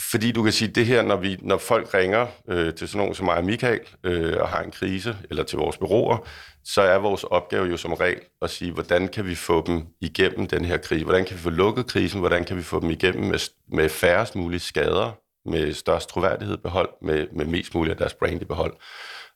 [0.00, 3.14] fordi du kan sige, det her, når, vi, når folk ringer øh, til sådan nogen
[3.14, 6.26] som mig og Michael øh, og har en krise, eller til vores bureauer,
[6.64, 10.46] så er vores opgave jo som regel at sige, hvordan kan vi få dem igennem
[10.46, 11.04] den her krise?
[11.04, 12.20] Hvordan kan vi få lukket krisen?
[12.20, 13.38] Hvordan kan vi få dem igennem med,
[13.72, 15.12] med færrest mulige skader,
[15.50, 18.72] med størst troværdighed behold, med, med mest muligt af deres brand i behold?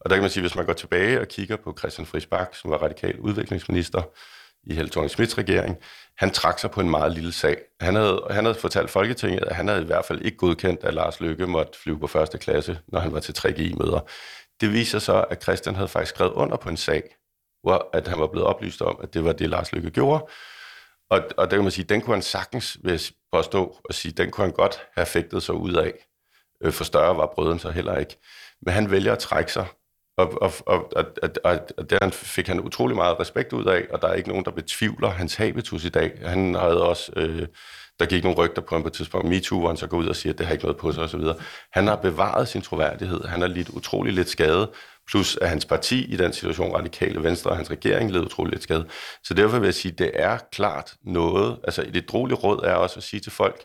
[0.00, 2.54] Og der kan man sige, hvis man går tilbage og kigger på Christian Friis Bak,
[2.54, 4.02] som var radikal udviklingsminister
[4.64, 5.76] i Helle thorning Smiths regering,
[6.16, 7.56] han trak sig på en meget lille sag.
[7.80, 10.94] Han havde, han havde fortalt Folketinget, at han havde i hvert fald ikke godkendt, at
[10.94, 14.00] Lars Løkke måtte flyve på første klasse, når han var til 3G-møder.
[14.60, 17.02] Det viser så, at Christian havde faktisk skrevet under på en sag,
[17.62, 20.26] hvor at han var blevet oplyst om, at det var det, Lars Løkke gjorde.
[21.10, 23.00] Og, og der kan man sige, den kunne han sagtens, vil jeg
[23.32, 25.92] påstå, og sige, den kunne han godt have fægtet sig ud af.
[26.64, 28.16] Øh, for større var brøden så heller ikke.
[28.62, 29.66] Men han vælger at trække sig,
[30.16, 31.30] og, og, og, og, og,
[31.78, 34.50] og, der fik han utrolig meget respekt ud af, og der er ikke nogen, der
[34.50, 36.12] betvivler hans habitus i dag.
[36.24, 37.46] Han havde også, øh,
[38.00, 40.06] der gik nogle rygter på ham på et tidspunkt, MeToo, hvor han så går ud
[40.06, 41.20] og siger, at det har ikke noget på sig osv.
[41.72, 44.70] Han har bevaret sin troværdighed, han har lidt utrolig lidt skade,
[45.10, 48.62] plus at hans parti i den situation, Radikale Venstre og hans regering, led utrolig lidt
[48.62, 48.86] skade.
[49.24, 52.74] Så derfor vil jeg sige, at det er klart noget, altså et drolige råd er
[52.74, 53.64] også at sige til folk,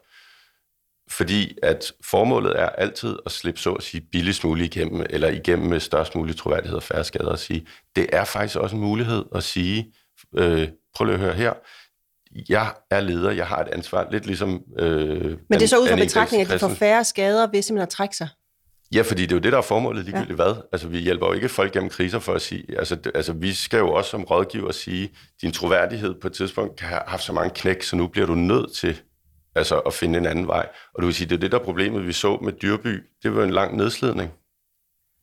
[1.12, 5.70] fordi at formålet er altid at slippe så at sige billigst muligt igennem, eller igennem
[5.70, 7.67] med størst mulig troværdighed og færre skader at sige.
[7.96, 9.93] Det er faktisk også en mulighed at sige,
[10.38, 11.54] øh, prøv lige at høre her,
[12.50, 14.62] jeg er leder, jeg har et ansvar, lidt ligesom...
[14.80, 17.84] Øh, Men det er så ud fra betragtning, at de får færre skader ved simpelthen
[17.84, 18.28] at trække sig.
[18.93, 20.43] Ja, fordi det er jo det, der er formålet ligegyldigt ja.
[20.43, 20.56] hvad.
[20.72, 22.80] Altså, vi hjælper jo ikke folk gennem kriser for at sige...
[22.80, 25.10] Altså, det, altså, vi skal jo også som rådgiver sige,
[25.41, 28.36] din troværdighed på et tidspunkt kan have haft så mange knæk, så nu bliver du
[28.36, 29.02] nødt til
[29.58, 30.70] altså, at finde en anden vej.
[30.93, 33.04] Og du vil sige, det er det, der er problemet, vi så med Dyrby.
[33.24, 34.32] Det var en lang nedslidning.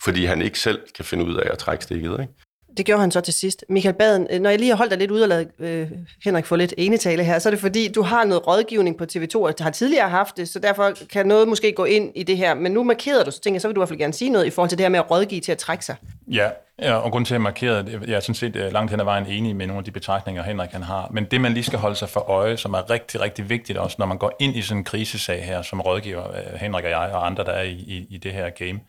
[0.05, 2.33] Fordi han ikke selv kan finde ud af at trække stikket, ikke?
[2.77, 3.65] Det gjorde han så til sidst.
[3.69, 5.91] Michael Baden, øh, når jeg lige har holdt dig lidt ud og lavet øh,
[6.25, 9.37] Henrik få lidt enetale her, så er det fordi, du har noget rådgivning på TV2,
[9.37, 12.55] og har tidligere haft det, så derfor kan noget måske gå ind i det her.
[12.55, 14.31] Men nu markerer du, så tænker jeg, så vil du i hvert fald gerne sige
[14.31, 15.97] noget i forhold til det her med at rådgive til at trække sig.
[16.29, 19.01] Ja, ja, og grund til at jeg markerede, jeg er sådan set øh, langt hen
[19.01, 21.09] ad vejen enig med nogle af de betragtninger, Henrik han har.
[21.11, 23.97] Men det, man lige skal holde sig for øje, som er rigtig, rigtig vigtigt også,
[23.99, 27.11] når man går ind i sådan en krisesag her, som rådgiver øh, Henrik og jeg
[27.13, 28.81] og andre, der er i, i, i det her game,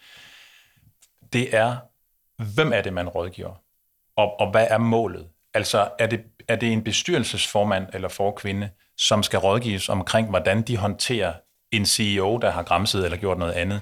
[1.33, 1.75] det er,
[2.55, 3.64] hvem er det, man rådgiver?
[4.17, 5.27] Og, og hvad er målet?
[5.53, 10.77] Altså, er det, er det en bestyrelsesformand eller forkvinde, som skal rådgives omkring, hvordan de
[10.77, 11.33] håndterer
[11.71, 13.81] en CEO, der har græmset eller gjort noget andet?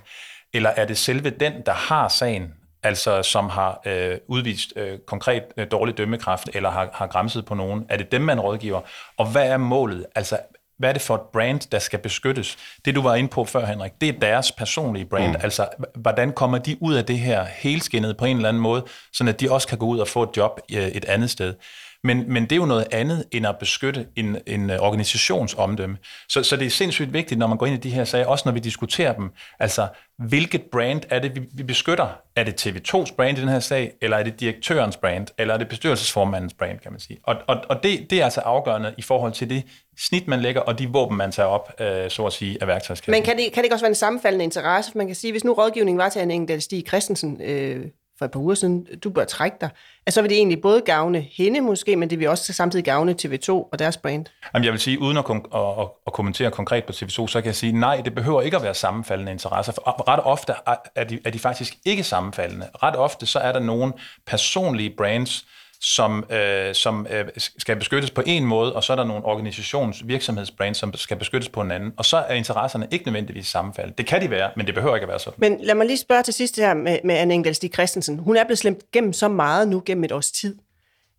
[0.54, 5.44] Eller er det selve den, der har sagen, altså som har øh, udvist øh, konkret
[5.58, 7.86] øh, dårlig dømmekraft, eller har, har græmset på nogen?
[7.90, 8.82] Er det dem, man rådgiver?
[9.18, 10.06] Og hvad er målet?
[10.16, 10.40] Altså,
[10.84, 12.58] hvad er det for et brand, der skal beskyttes?
[12.86, 15.32] Det, du var inde på før, Henrik, det er deres personlige brand.
[15.32, 15.42] Mm.
[15.44, 19.26] Altså, hvordan kommer de ud af det her helskinnet på en eller anden måde, så
[19.28, 21.54] at de også kan gå ud og få et job øh, et andet sted?
[22.04, 24.84] Men, men det er jo noget andet end at beskytte en, en øh, organisationsomdømme.
[24.84, 25.98] organisations omdømme.
[26.30, 28.44] Så, så det er sindssygt vigtigt, når man går ind i de her sager, også
[28.46, 29.32] når vi diskuterer dem.
[29.60, 29.88] Altså,
[30.18, 32.08] hvilket brand er det, vi, vi beskytter?
[32.36, 35.58] Er det TV2's brand i den her sag, eller er det direktørens brand, eller er
[35.58, 37.20] det bestyrelsesformandens brand, kan man sige?
[37.24, 39.64] Og, og, og det, det er altså afgørende i forhold til det
[39.98, 43.12] snit, man lægger, og de våben, man tager op, øh, så at sige, af værktøjskassen.
[43.12, 44.92] Men kan det, kan det ikke også være en sammenfaldende interesse?
[44.92, 47.86] For man kan sige, hvis nu rådgivningen var til en enkelt Stig Christensen øh,
[48.18, 49.70] for et par uger siden, du bør trække dig,
[50.06, 53.16] at så vil det egentlig både gavne hende måske, men det vil også samtidig gavne
[53.22, 54.26] TV2 og deres brand.
[54.54, 57.32] Jamen, jeg vil sige, uden at, kom- at, at, at kommentere konkret på TV2, så
[57.34, 59.74] kan jeg sige, nej, det behøver ikke at være sammenfaldende interesser.
[59.74, 62.70] For ret ofte er- er de, er de faktisk ikke sammenfaldende.
[62.84, 63.94] Ret ofte så er der nogle
[64.28, 65.46] personlige brands,
[65.84, 70.08] som, øh, som øh, skal beskyttes på en måde, og så er der nogle organisations
[70.08, 71.94] virksomhedsbrands, som skal beskyttes på en anden.
[71.98, 73.98] Og så er interesserne ikke nødvendigvis sammenfaldende.
[73.98, 75.34] Det kan de være, men det behøver ikke at være sådan.
[75.38, 78.20] Men lad mig lige spørge til sidst her med, med Anne Engdahl Stig Christensen.
[78.20, 80.56] Hun er blevet slemt gennem så meget nu, gennem et års tid,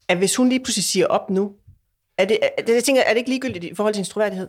[0.08, 1.52] at hvis hun lige pludselig siger op nu,
[2.18, 4.48] er det, er det, jeg tænker, er det ikke ligegyldigt i forhold til hendes troværdighed?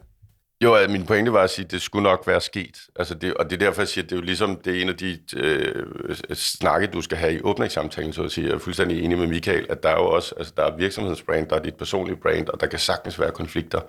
[0.63, 2.77] Jo, altså, min pointe var at sige, at det skulle nok være sket.
[2.95, 4.81] Altså det, og det er derfor, jeg siger, at det er jo ligesom, det er
[4.81, 5.85] en af de øh,
[6.33, 8.47] snakke, du skal have i åbningssamtalen, så at sige.
[8.47, 11.47] Jeg er fuldstændig enig med Michael, at der er jo også, altså der er virksomhedsbrand,
[11.49, 13.81] der er dit personlige brand, og der kan sagtens være konflikter.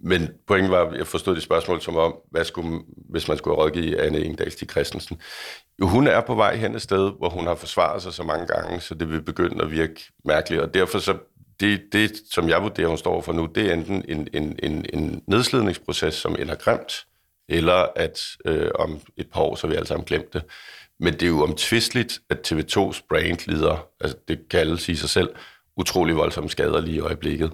[0.00, 4.00] men pointen var, jeg forstod det spørgsmål som om, hvad skulle, hvis man skulle rådgive
[4.00, 5.20] Anne Engdahl Stig Christensen.
[5.80, 8.46] Jo, hun er på vej hen et sted, hvor hun har forsvaret sig så mange
[8.46, 11.18] gange, så det vil begynde at virke mærkeligt, og derfor så
[11.60, 14.86] det, det, som jeg vurderer, hun står for nu, det er enten en, en, en,
[14.92, 17.06] en nedslidningsproces, som ender grimt,
[17.48, 20.42] eller at øh, om et par år, så vi alle sammen glemt det.
[21.00, 25.08] Men det er jo omtvisteligt, at TV2's brand lider, altså det kan alle sige sig
[25.08, 25.28] selv,
[25.76, 27.52] utrolig voldsomme skader lige i øjeblikket.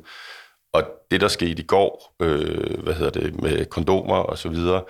[0.73, 4.83] Og det, der skete i går, øh, hvad hedder det, med kondomer og så videre,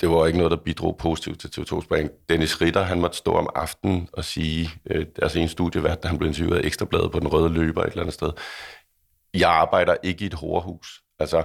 [0.00, 2.10] det var ikke noget, der bidrog positivt til TV2's brand.
[2.28, 6.18] Dennis Ritter, han måtte stå om aftenen og sige, øh, altså en studievært, da han
[6.18, 8.30] blev interviewet af Ekstrabladet på den røde løber et eller andet sted,
[9.34, 11.02] jeg arbejder ikke i et hårhus.
[11.18, 11.44] Altså,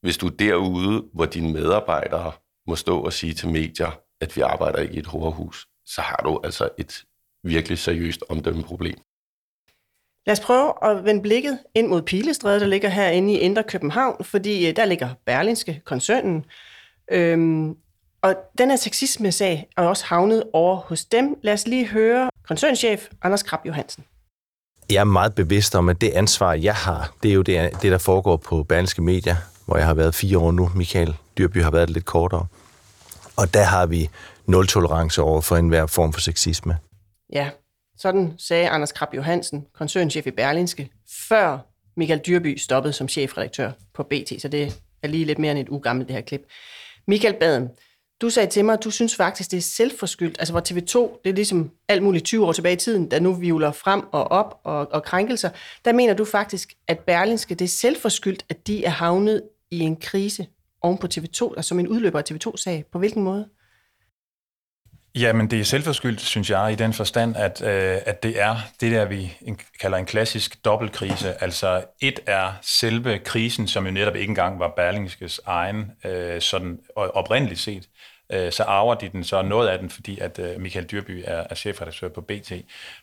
[0.00, 2.32] hvis du er derude, hvor dine medarbejdere
[2.66, 6.20] må stå og sige til medier, at vi arbejder ikke i et hårhus, så har
[6.24, 7.04] du altså et
[7.44, 8.96] virkelig seriøst omdømmeproblem.
[10.26, 14.24] Lad os prøve at vende blikket ind mod Pilestræde, der ligger herinde i Indre København,
[14.24, 16.44] fordi øh, der ligger Berlinske koncernen.
[17.10, 17.76] Øhm,
[18.24, 21.36] og den her sexisme-sag er også havnet over hos dem.
[21.42, 24.04] Lad os lige høre koncernchef Anders Krab Johansen.
[24.90, 27.92] Jeg er meget bevidst om, at det ansvar, jeg har, det er jo det, det
[27.92, 30.70] der foregår på Berlinske Medier, hvor jeg har været fire år nu.
[30.74, 32.46] Michael Dyrby har været lidt kortere.
[33.36, 34.10] Og der har vi
[34.46, 36.78] nul tolerance over for enhver form for sexisme.
[37.32, 37.50] Ja,
[37.98, 40.90] sådan sagde Anders Krab Johansen, koncernchef i Berlinske,
[41.28, 41.58] før
[41.96, 45.68] Michael Dyrby stoppede som chefredaktør på BT, så det er lige lidt mere end et
[45.68, 46.42] ugammelt det her klip.
[47.06, 47.70] Michael Baden,
[48.20, 51.30] du sagde til mig, at du synes faktisk, det er selvforskyldt, altså hvor TV2, det
[51.30, 54.60] er ligesom alt muligt 20 år tilbage i tiden, der nu vivler frem og op
[54.64, 55.50] og, og krænkelser,
[55.84, 59.96] der mener du faktisk, at Berlinske, det er selvforskyldt, at de er havnet i en
[59.96, 60.46] krise
[60.82, 62.84] oven på TV2, altså som en udløber af TV2-sag.
[62.92, 63.48] På hvilken måde?
[65.16, 68.92] Jamen, det er selvforskyldt, synes jeg, i den forstand, at, øh, at det er det
[68.92, 69.36] der, vi
[69.80, 71.42] kalder en klassisk dobbeltkrise.
[71.42, 76.78] Altså, et er selve krisen, som jo netop ikke engang var Berlingskes egen, øh, sådan
[76.96, 77.88] oprindeligt set.
[78.32, 81.44] Øh, så arver de den så noget af den, fordi at øh, Michael Dyrby er,
[81.50, 82.52] er chefredaktør på BT.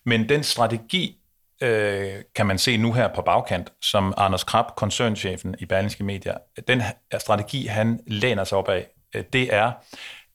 [0.05, 1.17] Men den strategi,
[1.61, 6.37] øh, kan man se nu her på bagkant, som Anders Krab, koncernchefen i Berlingske Medier,
[6.67, 6.81] den
[7.19, 9.71] strategi, han læner sig op af, øh, det er,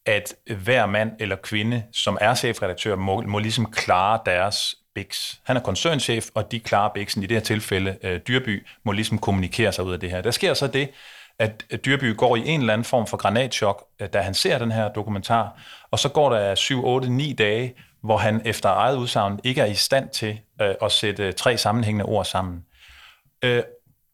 [0.07, 5.41] at hver mand eller kvinde, som er chefredaktør, må, må ligesom klare deres biks.
[5.45, 7.23] Han er koncernchef, og de klarer biksen.
[7.23, 10.21] I det her tilfælde, øh, Dyrby, må ligesom kommunikere sig ud af det her.
[10.21, 10.89] Der sker så det,
[11.39, 14.73] at Dyrby går i en eller anden form for granatschok, øh, da han ser den
[14.73, 19.41] her dokumentar, og så går der 7, 8, 9 dage, hvor han efter eget udsagn
[19.45, 22.65] ikke er i stand til øh, at sætte øh, tre sammenhængende ord sammen.
[23.43, 23.63] Øh,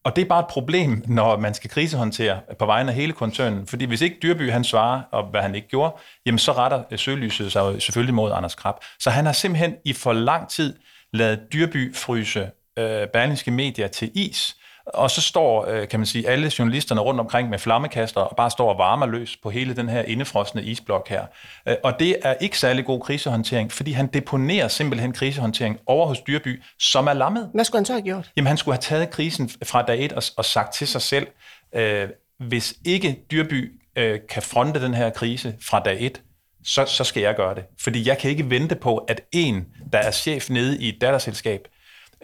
[0.04, 3.66] og det er bare et problem, når man skal krisehåndtere på vegne af hele koncernen.
[3.66, 5.94] Fordi hvis ikke Dyrby han svarer, og hvad han ikke gjorde,
[6.26, 8.74] jamen så retter øh, søgelyset sig selvfølgelig mod Anders Krab.
[9.00, 10.76] Så han har simpelthen i for lang tid
[11.12, 14.56] lavet Dyrby fryse øh, berlingske medier til is,
[14.86, 18.50] og så står, øh, kan man sige, alle journalisterne rundt omkring med flammekaster og bare
[18.50, 21.26] står og varmer løs på hele den her indefrostende isblok her.
[21.68, 26.20] Øh, og det er ikke særlig god krisehåndtering, fordi han deponerer simpelthen krisehåndtering over hos
[26.20, 27.50] Dyrby, som er lammet.
[27.54, 28.30] Hvad skulle han så have gjort?
[28.36, 31.26] Jamen han skulle have taget krisen fra dag et og, og sagt til sig selv,
[31.74, 36.22] øh, hvis ikke Dyrby øh, kan fronte den her krise fra dag et,
[36.64, 37.64] så, så skal jeg gøre det.
[37.80, 41.68] Fordi jeg kan ikke vente på, at en, der er chef nede i et datterselskab,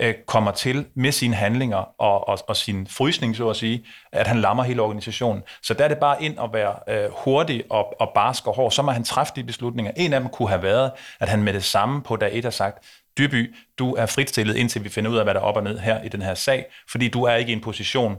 [0.00, 4.26] øh, kommer til med sine handlinger og, og, og sin frysning, så at sige, at
[4.26, 5.42] han lammer hele organisationen.
[5.62, 8.72] Så der er det bare ind at være øh, hurtig og, og barsk og hård.
[8.72, 9.92] Så må han træffe de beslutninger.
[9.96, 12.50] En af dem kunne have været, at han med det samme på dag et har
[12.50, 12.84] sagt,
[13.18, 15.78] Dyrby, du er fritstillet, indtil vi finder ud af, hvad der er op og ned
[15.78, 18.16] her i den her sag, fordi du er ikke i en position,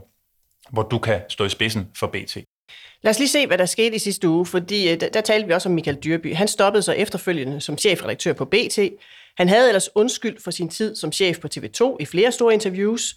[0.70, 2.36] hvor du kan stå i spidsen for BT.
[3.02, 5.46] Lad os lige se, hvad der skete i sidste uge, fordi øh, der, der talte
[5.46, 6.34] vi også om Michael Dyrby.
[6.34, 8.78] Han stoppede så efterfølgende som chefredaktør på BT.
[9.36, 13.16] Han havde ellers undskyld for sin tid som chef på TV2 i flere store interviews,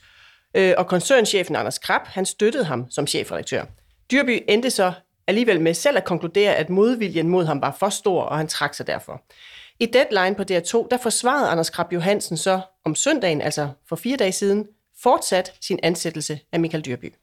[0.56, 3.66] øh, og koncernchefen Anders Krab, han støttede ham som chefredaktør.
[4.12, 4.94] Dyrby endte så
[5.28, 8.74] alligevel med selv at konkludere, at modviljen mod ham var for stor, og han trak
[8.74, 9.22] sig derfor.
[9.80, 14.18] I Deadline på DR2, der forsvarede Anders Krab Johansen så om søndagen, altså for fire
[14.18, 14.68] dage siden,
[15.04, 17.14] fortsat sin ansættelse af Michael Dyrby.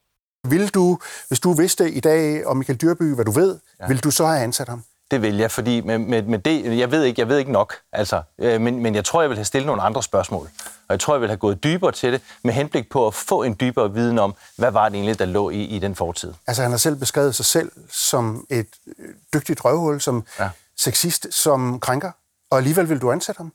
[0.48, 0.98] Vil du,
[1.28, 3.86] hvis du vidste i dag om Michael Dyrby, hvad du ved, ja.
[3.88, 4.84] vil du så have ansat ham?
[5.10, 7.74] Det vil jeg, fordi med, med, med det, jeg ved ikke, jeg ved ikke nok,
[7.92, 10.48] altså, øh, men, men jeg tror, jeg vil have stillet nogle andre spørgsmål.
[10.88, 13.42] Og jeg tror, jeg vil have gået dybere til det, med henblik på at få
[13.42, 16.34] en dybere viden om, hvad var det egentlig, der lå i, i den fortid.
[16.46, 18.66] Altså, han har selv beskrevet sig selv som et
[18.98, 20.50] øh, dygtigt røvhul, som ja.
[20.76, 22.10] sexist, som krænker,
[22.50, 23.52] og alligevel vil du ansætte ham?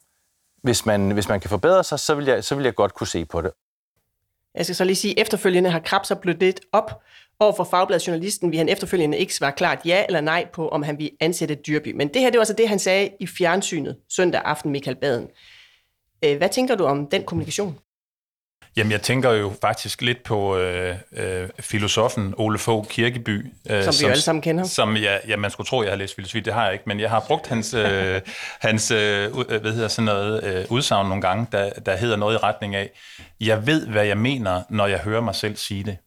[0.63, 3.07] Hvis man, hvis man kan forbedre sig, så vil, jeg, så vil jeg godt kunne
[3.07, 3.51] se på det.
[4.55, 7.01] Jeg skal så lige sige, efterfølgende har Krabs så blødt lidt op
[7.39, 10.83] over for Fagbladet Journalisten, vil han efterfølgende ikke svare klart ja eller nej på, om
[10.83, 11.91] han vil ansætte Dyrby.
[11.95, 15.27] Men det her, det var altså det, han sagde i fjernsynet søndag aften, Michael Baden.
[16.25, 17.79] Øh, hvad tænker du om den kommunikation?
[18.77, 23.45] Jamen, jeg tænker jo faktisk lidt på øh, øh, filosofen Ole Fogh Kirkeby.
[23.69, 24.63] Øh, som vi jo alle sammen kender.
[24.63, 26.99] Som, ja, ja, man skulle tro, jeg har læst filosofi, det har jeg ikke, men
[26.99, 28.21] jeg har brugt hans, øh,
[28.67, 32.37] hans øh, hvad hedder sådan noget, øh, udsagn nogle gange, der, der hedder noget i
[32.37, 32.89] retning af,
[33.39, 35.97] jeg ved, hvad jeg mener, når jeg hører mig selv sige det.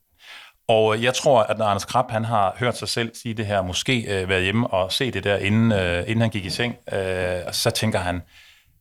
[0.68, 3.62] Og jeg tror, at når Anders Krab, han har hørt sig selv sige det her,
[3.62, 6.76] måske øh, været hjemme og se det der, inden, øh, inden han gik i seng,
[6.92, 8.22] øh, så tænker han,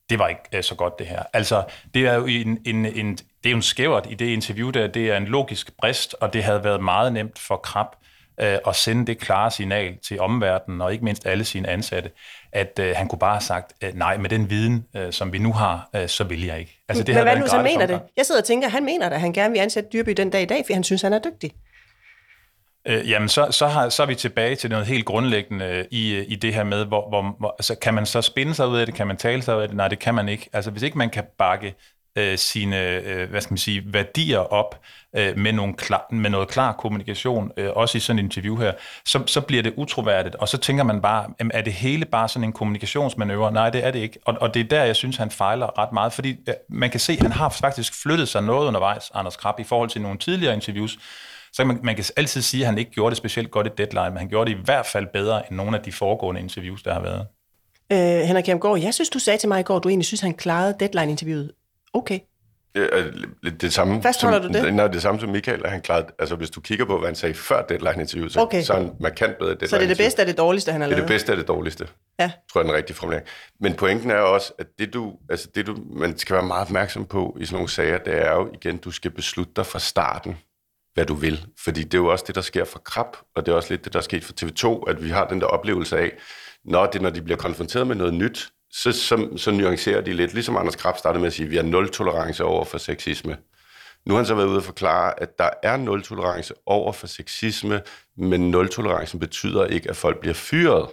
[0.10, 1.24] det var ikke øh, så godt det her.
[1.34, 1.64] Altså,
[1.94, 4.88] det er jo en, en, en, det er jo en skævert i det interview der,
[4.88, 7.88] det er en logisk brist, og det havde været meget nemt for Krab
[8.42, 12.12] øh, at sende det klare signal til omverdenen, og ikke mindst alle sine ansatte,
[12.52, 15.38] at øh, han kunne bare have sagt, øh, nej, med den viden, øh, som vi
[15.38, 16.84] nu har, øh, så vil jeg ikke.
[16.90, 18.02] Altså, det Men hvad nu så mener det?
[18.18, 20.46] Jeg sidder og tænker, han mener at han gerne vil ansætte Dyrby den dag i
[20.46, 21.52] dag, for han synes, han er dygtig.
[22.88, 26.16] Øh, jamen, så, så, har, så er vi tilbage til noget helt grundlæggende øh, i,
[26.16, 28.78] øh, i det her med, hvor, hvor, hvor altså, kan man så spinde sig ud
[28.78, 28.96] af det?
[28.96, 29.78] Kan man tale sig ud af det?
[29.78, 30.50] Nej, det kan man ikke.
[30.54, 31.76] Altså, hvis ikke man kan bakke
[32.18, 34.82] øh, sine øh, hvad skal man sige, værdier op
[35.16, 38.74] øh, med, nogle klar, med noget klar kommunikation, øh, også i sådan et interview her,
[39.06, 42.30] så, så bliver det utroværdigt, og så tænker man bare, jamen, er det hele bare
[42.30, 43.52] sådan en kommunikationsmanøvre?
[43.52, 45.92] Nej, det er det ikke, og, og det er der, jeg synes, han fejler ret
[45.94, 49.36] meget, fordi øh, man kan se, at han har faktisk flyttet sig noget undervejs, Anders
[49.36, 50.98] Krab, i forhold til nogle tidligere interviews,
[51.58, 54.10] så man, man kan altid sige, at han ikke gjorde det specielt godt i deadline,
[54.10, 56.94] men han gjorde det i hvert fald bedre end nogle af de foregående interviews, der
[56.94, 57.28] har været.
[57.92, 60.22] Øh, Henrik Kjermgaard, jeg synes, du sagde til mig i går, at du egentlig synes,
[60.22, 61.52] han klarede deadline-interviewet
[61.94, 62.20] okay.
[62.76, 64.74] Det er det samme Fastholder som, du det?
[64.74, 67.16] Nej, det samme som Michael, at han klarede, altså hvis du kigger på, hvad han
[67.16, 68.62] sagde før deadline-interviewet, så, okay.
[68.62, 70.82] så er han markant bedre deadline Så det er det bedste af det dårligste, han
[70.82, 70.98] har lavet?
[70.98, 71.88] Det er det bedste af det dårligste,
[72.20, 72.32] ja.
[72.52, 73.28] tror jeg er den rigtige formulering.
[73.60, 77.06] Men pointen er også, at det du, altså det du, man skal være meget opmærksom
[77.06, 80.38] på i sådan nogle sager, det er jo igen, du skal beslutte dig fra starten
[80.98, 81.46] hvad du vil.
[81.60, 83.86] Fordi det er jo også det, der sker for Krab, og det er også lidt
[83.86, 86.12] det, der er sket for TV2, at vi har den der oplevelse af,
[86.66, 90.34] når, det, når de bliver konfronteret med noget nyt, så, så, så nuancerer de lidt.
[90.34, 93.38] Ligesom Anders Krab startede med at sige, at vi har nul tolerance over for sexisme.
[94.06, 97.08] Nu har han så været ude og forklare, at der er nul tolerance over for
[97.08, 97.82] sexisme,
[98.18, 100.90] men nul tolerance betyder ikke, at folk bliver fyret.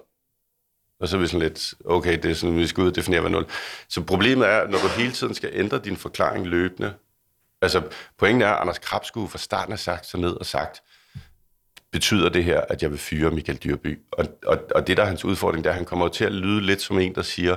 [1.01, 3.21] Og så er vi sådan lidt, okay, det er sådan, vi skal ud og definere,
[3.21, 3.47] hvad nul.
[3.89, 6.95] Så problemet er, når du hele tiden skal ændre din forklaring løbende,
[7.65, 7.83] Altså,
[8.19, 10.83] pointen er, at Anders Krab skulle fra starten have sagt sig ned og sagt,
[11.93, 14.01] betyder det her, at jeg vil fyre Michael Dyrby?
[14.13, 16.33] Og, og, og det, der er hans udfordring, det er, at han kommer til at
[16.33, 17.57] lyde lidt som en, der siger,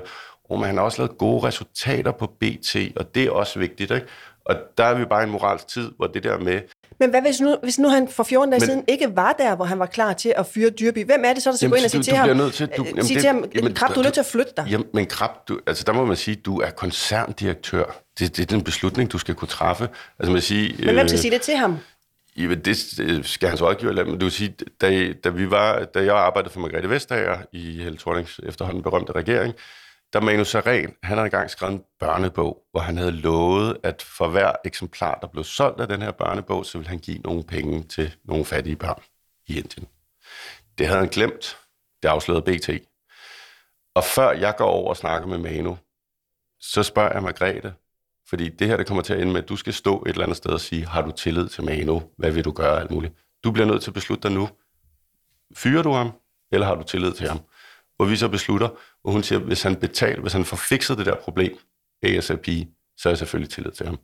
[0.50, 4.08] oh, han har også lavet gode resultater på BT, og det er også vigtigt, ikke?
[4.46, 6.62] Og der er vi bare i en moralsk tid, hvor det der med...
[7.00, 9.56] Men hvad hvis nu, hvis nu han for 14 dage Men, siden ikke var der,
[9.56, 11.06] hvor han var klar til at fyre Dyrby?
[11.06, 12.38] Hvem er det så, der skal jamen, gå ind og sige til ham?
[12.38, 14.26] Nødt til, du, jamen, sige det, til ham, jamen, Krab, du er nødt til at
[14.26, 14.68] flytte dig.
[14.70, 17.84] Jamen, men Krab, du, altså der må man sige, du er koncerndirektør.
[18.20, 19.90] Det, det er den beslutning, du skal kunne træffe.
[20.20, 21.78] Altså man sige, men hvem skal øh, sige det til ham?
[22.38, 22.78] Jamen, det
[23.26, 26.54] skal hans rådgiver lade, men du kan sige, da, da, vi var, da jeg arbejdede
[26.54, 29.54] for Margrethe Vestager i Helle Thornings efterhånden berømte regering,
[30.14, 34.28] da Manus Saren, han havde engang skrevet en børnebog, hvor han havde lovet, at for
[34.30, 37.84] hver eksemplar, der blev solgt af den her børnebog, så ville han give nogle penge
[37.84, 39.02] til nogle fattige børn
[39.48, 39.88] i Indien.
[40.78, 41.58] Det havde han glemt.
[42.04, 42.70] Det afslørede BT.
[43.96, 45.78] Og før jeg går over og snakker med Manu,
[46.60, 47.74] så spørger jeg Margrethe,
[48.30, 50.24] fordi det her det kommer til at ende med, at du skal stå et eller
[50.24, 52.04] andet sted og sige, har du tillid til Manu?
[52.18, 52.80] Hvad vil du gøre?
[52.80, 53.14] Alt muligt.
[53.44, 54.50] Du bliver nødt til at beslutte dig nu.
[55.56, 56.12] Fyrer du ham,
[56.52, 57.40] eller har du tillid til ham?
[57.96, 58.70] Hvor vi så beslutter,
[59.08, 61.58] hvor hun siger, hvis han betaler, hvis han får fikset det der problem,
[62.04, 62.46] ASAP,
[62.98, 64.00] så er jeg selvfølgelig tillid til ham.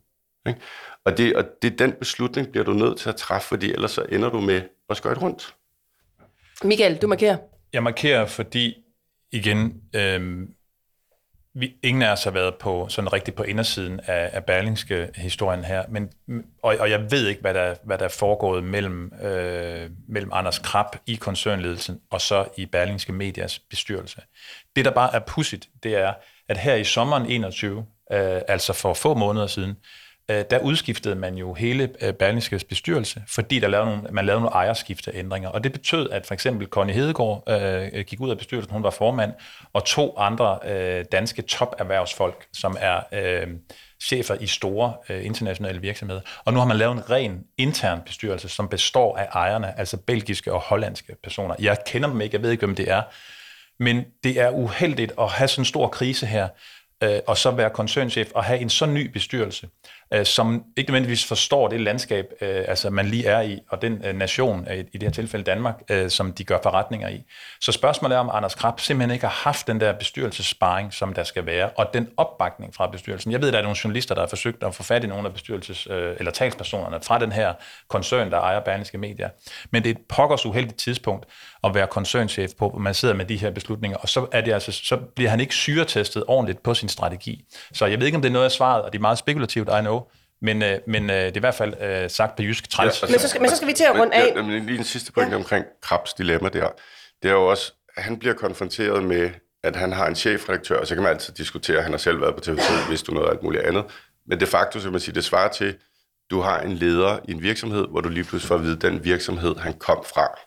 [0.48, 0.60] Ikke?
[1.04, 4.06] Og, det, og det, den beslutning bliver du nødt til at træffe, fordi ellers så
[4.12, 5.54] ender du med at skøjte rundt.
[6.64, 7.36] Michael, du markerer.
[7.72, 8.76] Jeg markerer, fordi
[9.32, 10.48] igen, øh,
[11.54, 15.64] vi, ingen af os har været på sådan rigtig på indersiden af, af Berlingske historien
[15.64, 16.10] her, men,
[16.62, 20.58] og, og jeg ved ikke, hvad der, hvad der er foregået mellem, øh, mellem Anders
[20.58, 24.20] Krab i koncernledelsen og så i Berlingske Medias bestyrelse.
[24.76, 26.12] Det, der bare er pudsigt, det er,
[26.48, 29.76] at her i sommeren 21, øh, altså for få måneder siden, øh,
[30.30, 34.40] Øh, der udskiftede man jo hele øh, Berlingskes bestyrelse, fordi der lavede nogle, man lavede
[34.42, 35.48] nogle ejerskifteændringer.
[35.48, 37.42] Og det betød, at for eksempel Connie Hedegaard
[37.94, 39.32] øh, gik ud af bestyrelsen, hun var formand,
[39.72, 43.46] og to andre øh, danske toperhvervsfolk, som er øh,
[44.04, 46.20] chefer i store øh, internationale virksomheder.
[46.44, 50.52] Og nu har man lavet en ren intern bestyrelse, som består af ejerne, altså belgiske
[50.52, 51.54] og hollandske personer.
[51.58, 53.02] Jeg kender dem ikke, jeg ved ikke, hvem det er,
[53.78, 56.48] men det er uheldigt at have sådan en stor krise her,
[57.02, 59.68] øh, og så være koncernchef og have en så ny bestyrelse,
[60.14, 64.02] øh, som ikke nødvendigvis forstår det landskab, øh, altså man lige er i, og den
[64.04, 67.22] øh, nation, øh, i det her tilfælde Danmark, øh, som de gør forretninger i.
[67.60, 71.24] Så spørgsmålet er, om Anders Krab simpelthen ikke har haft den der bestyrelsessparing, som der
[71.24, 73.32] skal være, og den opbakning fra bestyrelsen.
[73.32, 75.32] Jeg ved, der er nogle journalister, der har forsøgt at få fat i nogle af
[75.32, 77.54] bestyrelses- øh, eller talspersonerne fra den her
[77.88, 79.28] koncern, der ejer Berlingske Medier.
[79.70, 81.26] Men det er et pokkers uheldigt tidspunkt
[81.64, 84.52] at være koncernchef på, hvor man sidder med de her beslutninger, og så, er det
[84.52, 87.44] altså, så bliver han ikke syretestet ordentligt på sin strategi.
[87.72, 89.68] Så jeg ved ikke, om det er noget af svaret, og det er meget spekulativt,
[89.68, 90.00] I know,
[90.42, 93.04] Men, øh, men øh, det er i hvert fald øh, sagt på jysk træls.
[93.10, 94.32] Men så skal- men så skal vi til at runde af.
[94.36, 95.36] Ja, men lige en sidste pointe ja.
[95.36, 96.68] omkring Krabs dilemma der.
[97.22, 99.30] Det er jo også, han bliver konfronteret med,
[99.64, 102.20] at han har en chefredaktør, og så kan man altid diskutere, at han har selv
[102.20, 103.84] været på TV2, hvis du noget alt muligt andet.
[104.26, 105.74] Men de facto, så kan man sige, det svarer til,
[106.30, 108.82] du har en leder i en virksomhed, hvor du lige pludselig får at vide, at
[108.82, 110.38] den virksomhed, han kom fra,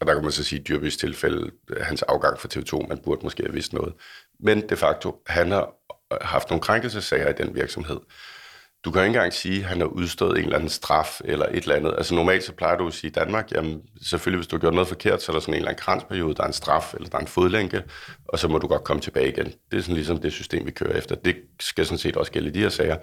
[0.00, 3.20] og der kan man så sige, at Dyrbys tilfælde, hans afgang fra TV2, man burde
[3.22, 3.94] måske have vidst noget.
[4.40, 5.74] Men de facto, han har
[6.20, 8.00] haft nogle krænkelsesager i den virksomhed.
[8.84, 11.56] Du kan ikke engang sige, at han har udstået en eller anden straf eller et
[11.56, 11.94] eller andet.
[11.98, 14.74] Altså normalt så plejer du at sige i Danmark, jamen selvfølgelig hvis du har gjort
[14.74, 17.08] noget forkert, så er der sådan en eller anden kransperiode, der er en straf eller
[17.08, 17.82] der er en fodlænke,
[18.28, 19.46] og så må du godt komme tilbage igen.
[19.70, 21.14] Det er sådan ligesom det system, vi kører efter.
[21.14, 22.96] Det skal sådan set også gælde i de her sager.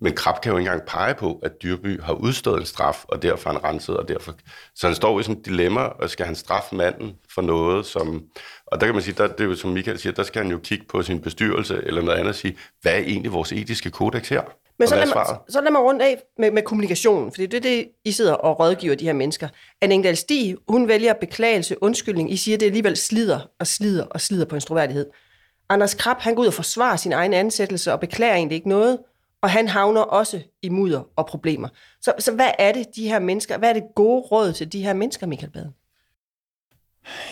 [0.00, 3.22] Men Krab kan jo ikke engang pege på, at Dyrby har udstået en straf, og
[3.22, 4.34] derfor er han renset, og derfor...
[4.74, 8.22] Så han står i sådan et dilemma, og skal han straffe manden for noget, som...
[8.66, 10.50] Og der kan man sige, der, det er jo som Michael siger, der skal han
[10.50, 13.90] jo kigge på sin bestyrelse eller noget andet og sige, hvad er egentlig vores etiske
[13.90, 14.42] kodex her?
[14.78, 17.60] Men så lad, mig, så lad mig rundt af med, med kommunikationen, for det er
[17.60, 19.48] det, I sidder og rådgiver de her mennesker.
[19.80, 22.32] Anne Engdahl Stig, hun vælger beklagelse, undskyldning.
[22.32, 25.06] I siger, det alligevel slider og slider og slider på en troværdighed.
[25.68, 28.98] Anders Krab, han går ud og forsvarer sin egen ansættelse og beklager egentlig ikke noget,
[29.42, 31.68] og han havner også i mudder og problemer.
[32.00, 34.82] Så, så hvad er det, de her mennesker, hvad er det gode råd til de
[34.82, 35.74] her mennesker, Michael Baden?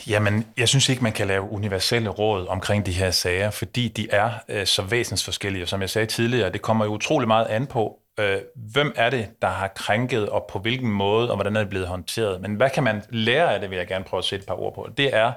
[0.07, 4.11] Jamen, jeg synes ikke, man kan lave universelle råd omkring de her sager, fordi de
[4.11, 5.65] er øh, så væsensforskellige.
[5.65, 9.11] Og som jeg sagde tidligere, det kommer jo utrolig meget an på, øh, hvem er
[9.11, 12.41] det, der har krænket, og på hvilken måde, og hvordan er det blevet håndteret.
[12.41, 14.55] Men hvad kan man lære af det, vil jeg gerne prøve at sætte et par
[14.55, 14.89] ord på.
[14.97, 15.33] Det er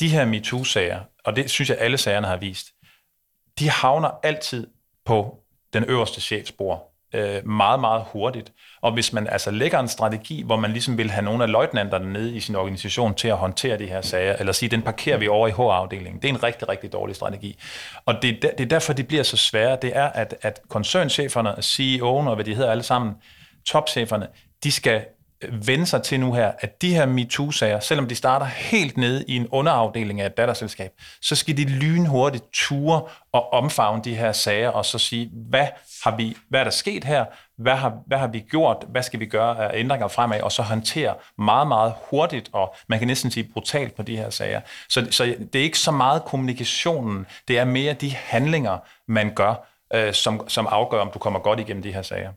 [0.00, 2.66] de her MeToo-sager, og det synes jeg, alle sagerne har vist,
[3.58, 4.66] de havner altid
[5.04, 5.38] på
[5.72, 8.52] den øverste chefsbord øh, meget, meget hurtigt.
[8.84, 12.12] Og hvis man altså lægger en strategi, hvor man ligesom vil have nogle af løjtnanterne
[12.12, 15.28] nede i sin organisation til at håndtere de her sager, eller sige, den parkerer vi
[15.28, 17.58] over i HR-afdelingen, det er en rigtig, rigtig dårlig strategi.
[18.06, 20.60] Og det, er der- det er derfor, det bliver så svære, det er, at, at
[20.68, 23.12] koncerncheferne, CEO'en og hvad de hedder alle sammen,
[23.66, 24.26] topcheferne,
[24.64, 25.04] de skal
[25.44, 29.24] øh, vende sig til nu her, at de her MeToo-sager, selvom de starter helt nede
[29.28, 30.90] i en underafdeling af et datterselskab,
[31.22, 35.66] så skal de lynhurtigt ture og omfavne de her sager, og så sige, hvad
[36.04, 37.24] har vi, hvad er der sket her,
[37.56, 40.62] hvad har, hvad har vi gjort, hvad skal vi gøre af ændringer fremad, og så
[40.62, 44.60] håndtere meget, meget hurtigt, og man kan næsten sige brutalt på de her sager.
[44.88, 48.78] Så, så det er ikke så meget kommunikationen, det er mere de handlinger,
[49.08, 49.54] man gør,
[49.94, 52.32] øh, som, som afgør, om du kommer godt igennem de her sager.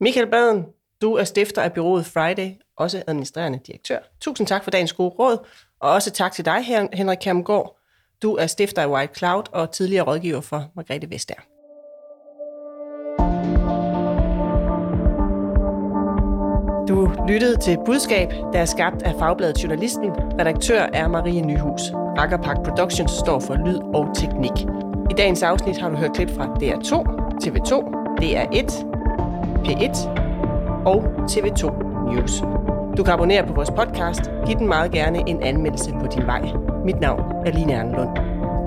[0.00, 0.66] Michael Baden,
[1.02, 3.98] du er stifter af byrådet Friday, også administrerende direktør.
[4.20, 5.46] Tusind tak for dagens gode råd,
[5.80, 7.78] og også tak til dig, her, Henrik Kermgaard.
[8.22, 11.40] Du er stifter af White Cloud og tidligere rådgiver for Margrethe Vestager.
[16.88, 20.10] Du lyttede til Budskab, der er skabt af Fagbladet Journalisten.
[20.40, 21.80] Redaktør er Marie Nyhus.
[21.94, 24.62] Rakkerpark Productions står for lyd og teknik.
[25.10, 26.92] I dagens afsnit har du hørt klip fra DR2,
[27.44, 27.72] TV2,
[28.22, 28.84] DR1,
[29.64, 30.08] P1
[30.86, 31.72] og TV2
[32.14, 32.42] News.
[32.96, 34.30] Du kan abonnere på vores podcast.
[34.46, 36.42] Giv den meget gerne en anmeldelse på din vej.
[36.84, 38.18] Mit navn er Line Ernlund.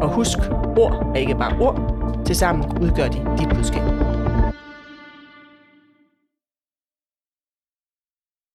[0.02, 0.38] Og husk,
[0.78, 1.82] ord er ikke bare ord.
[2.26, 4.17] Tilsammen udgør de dit budskab.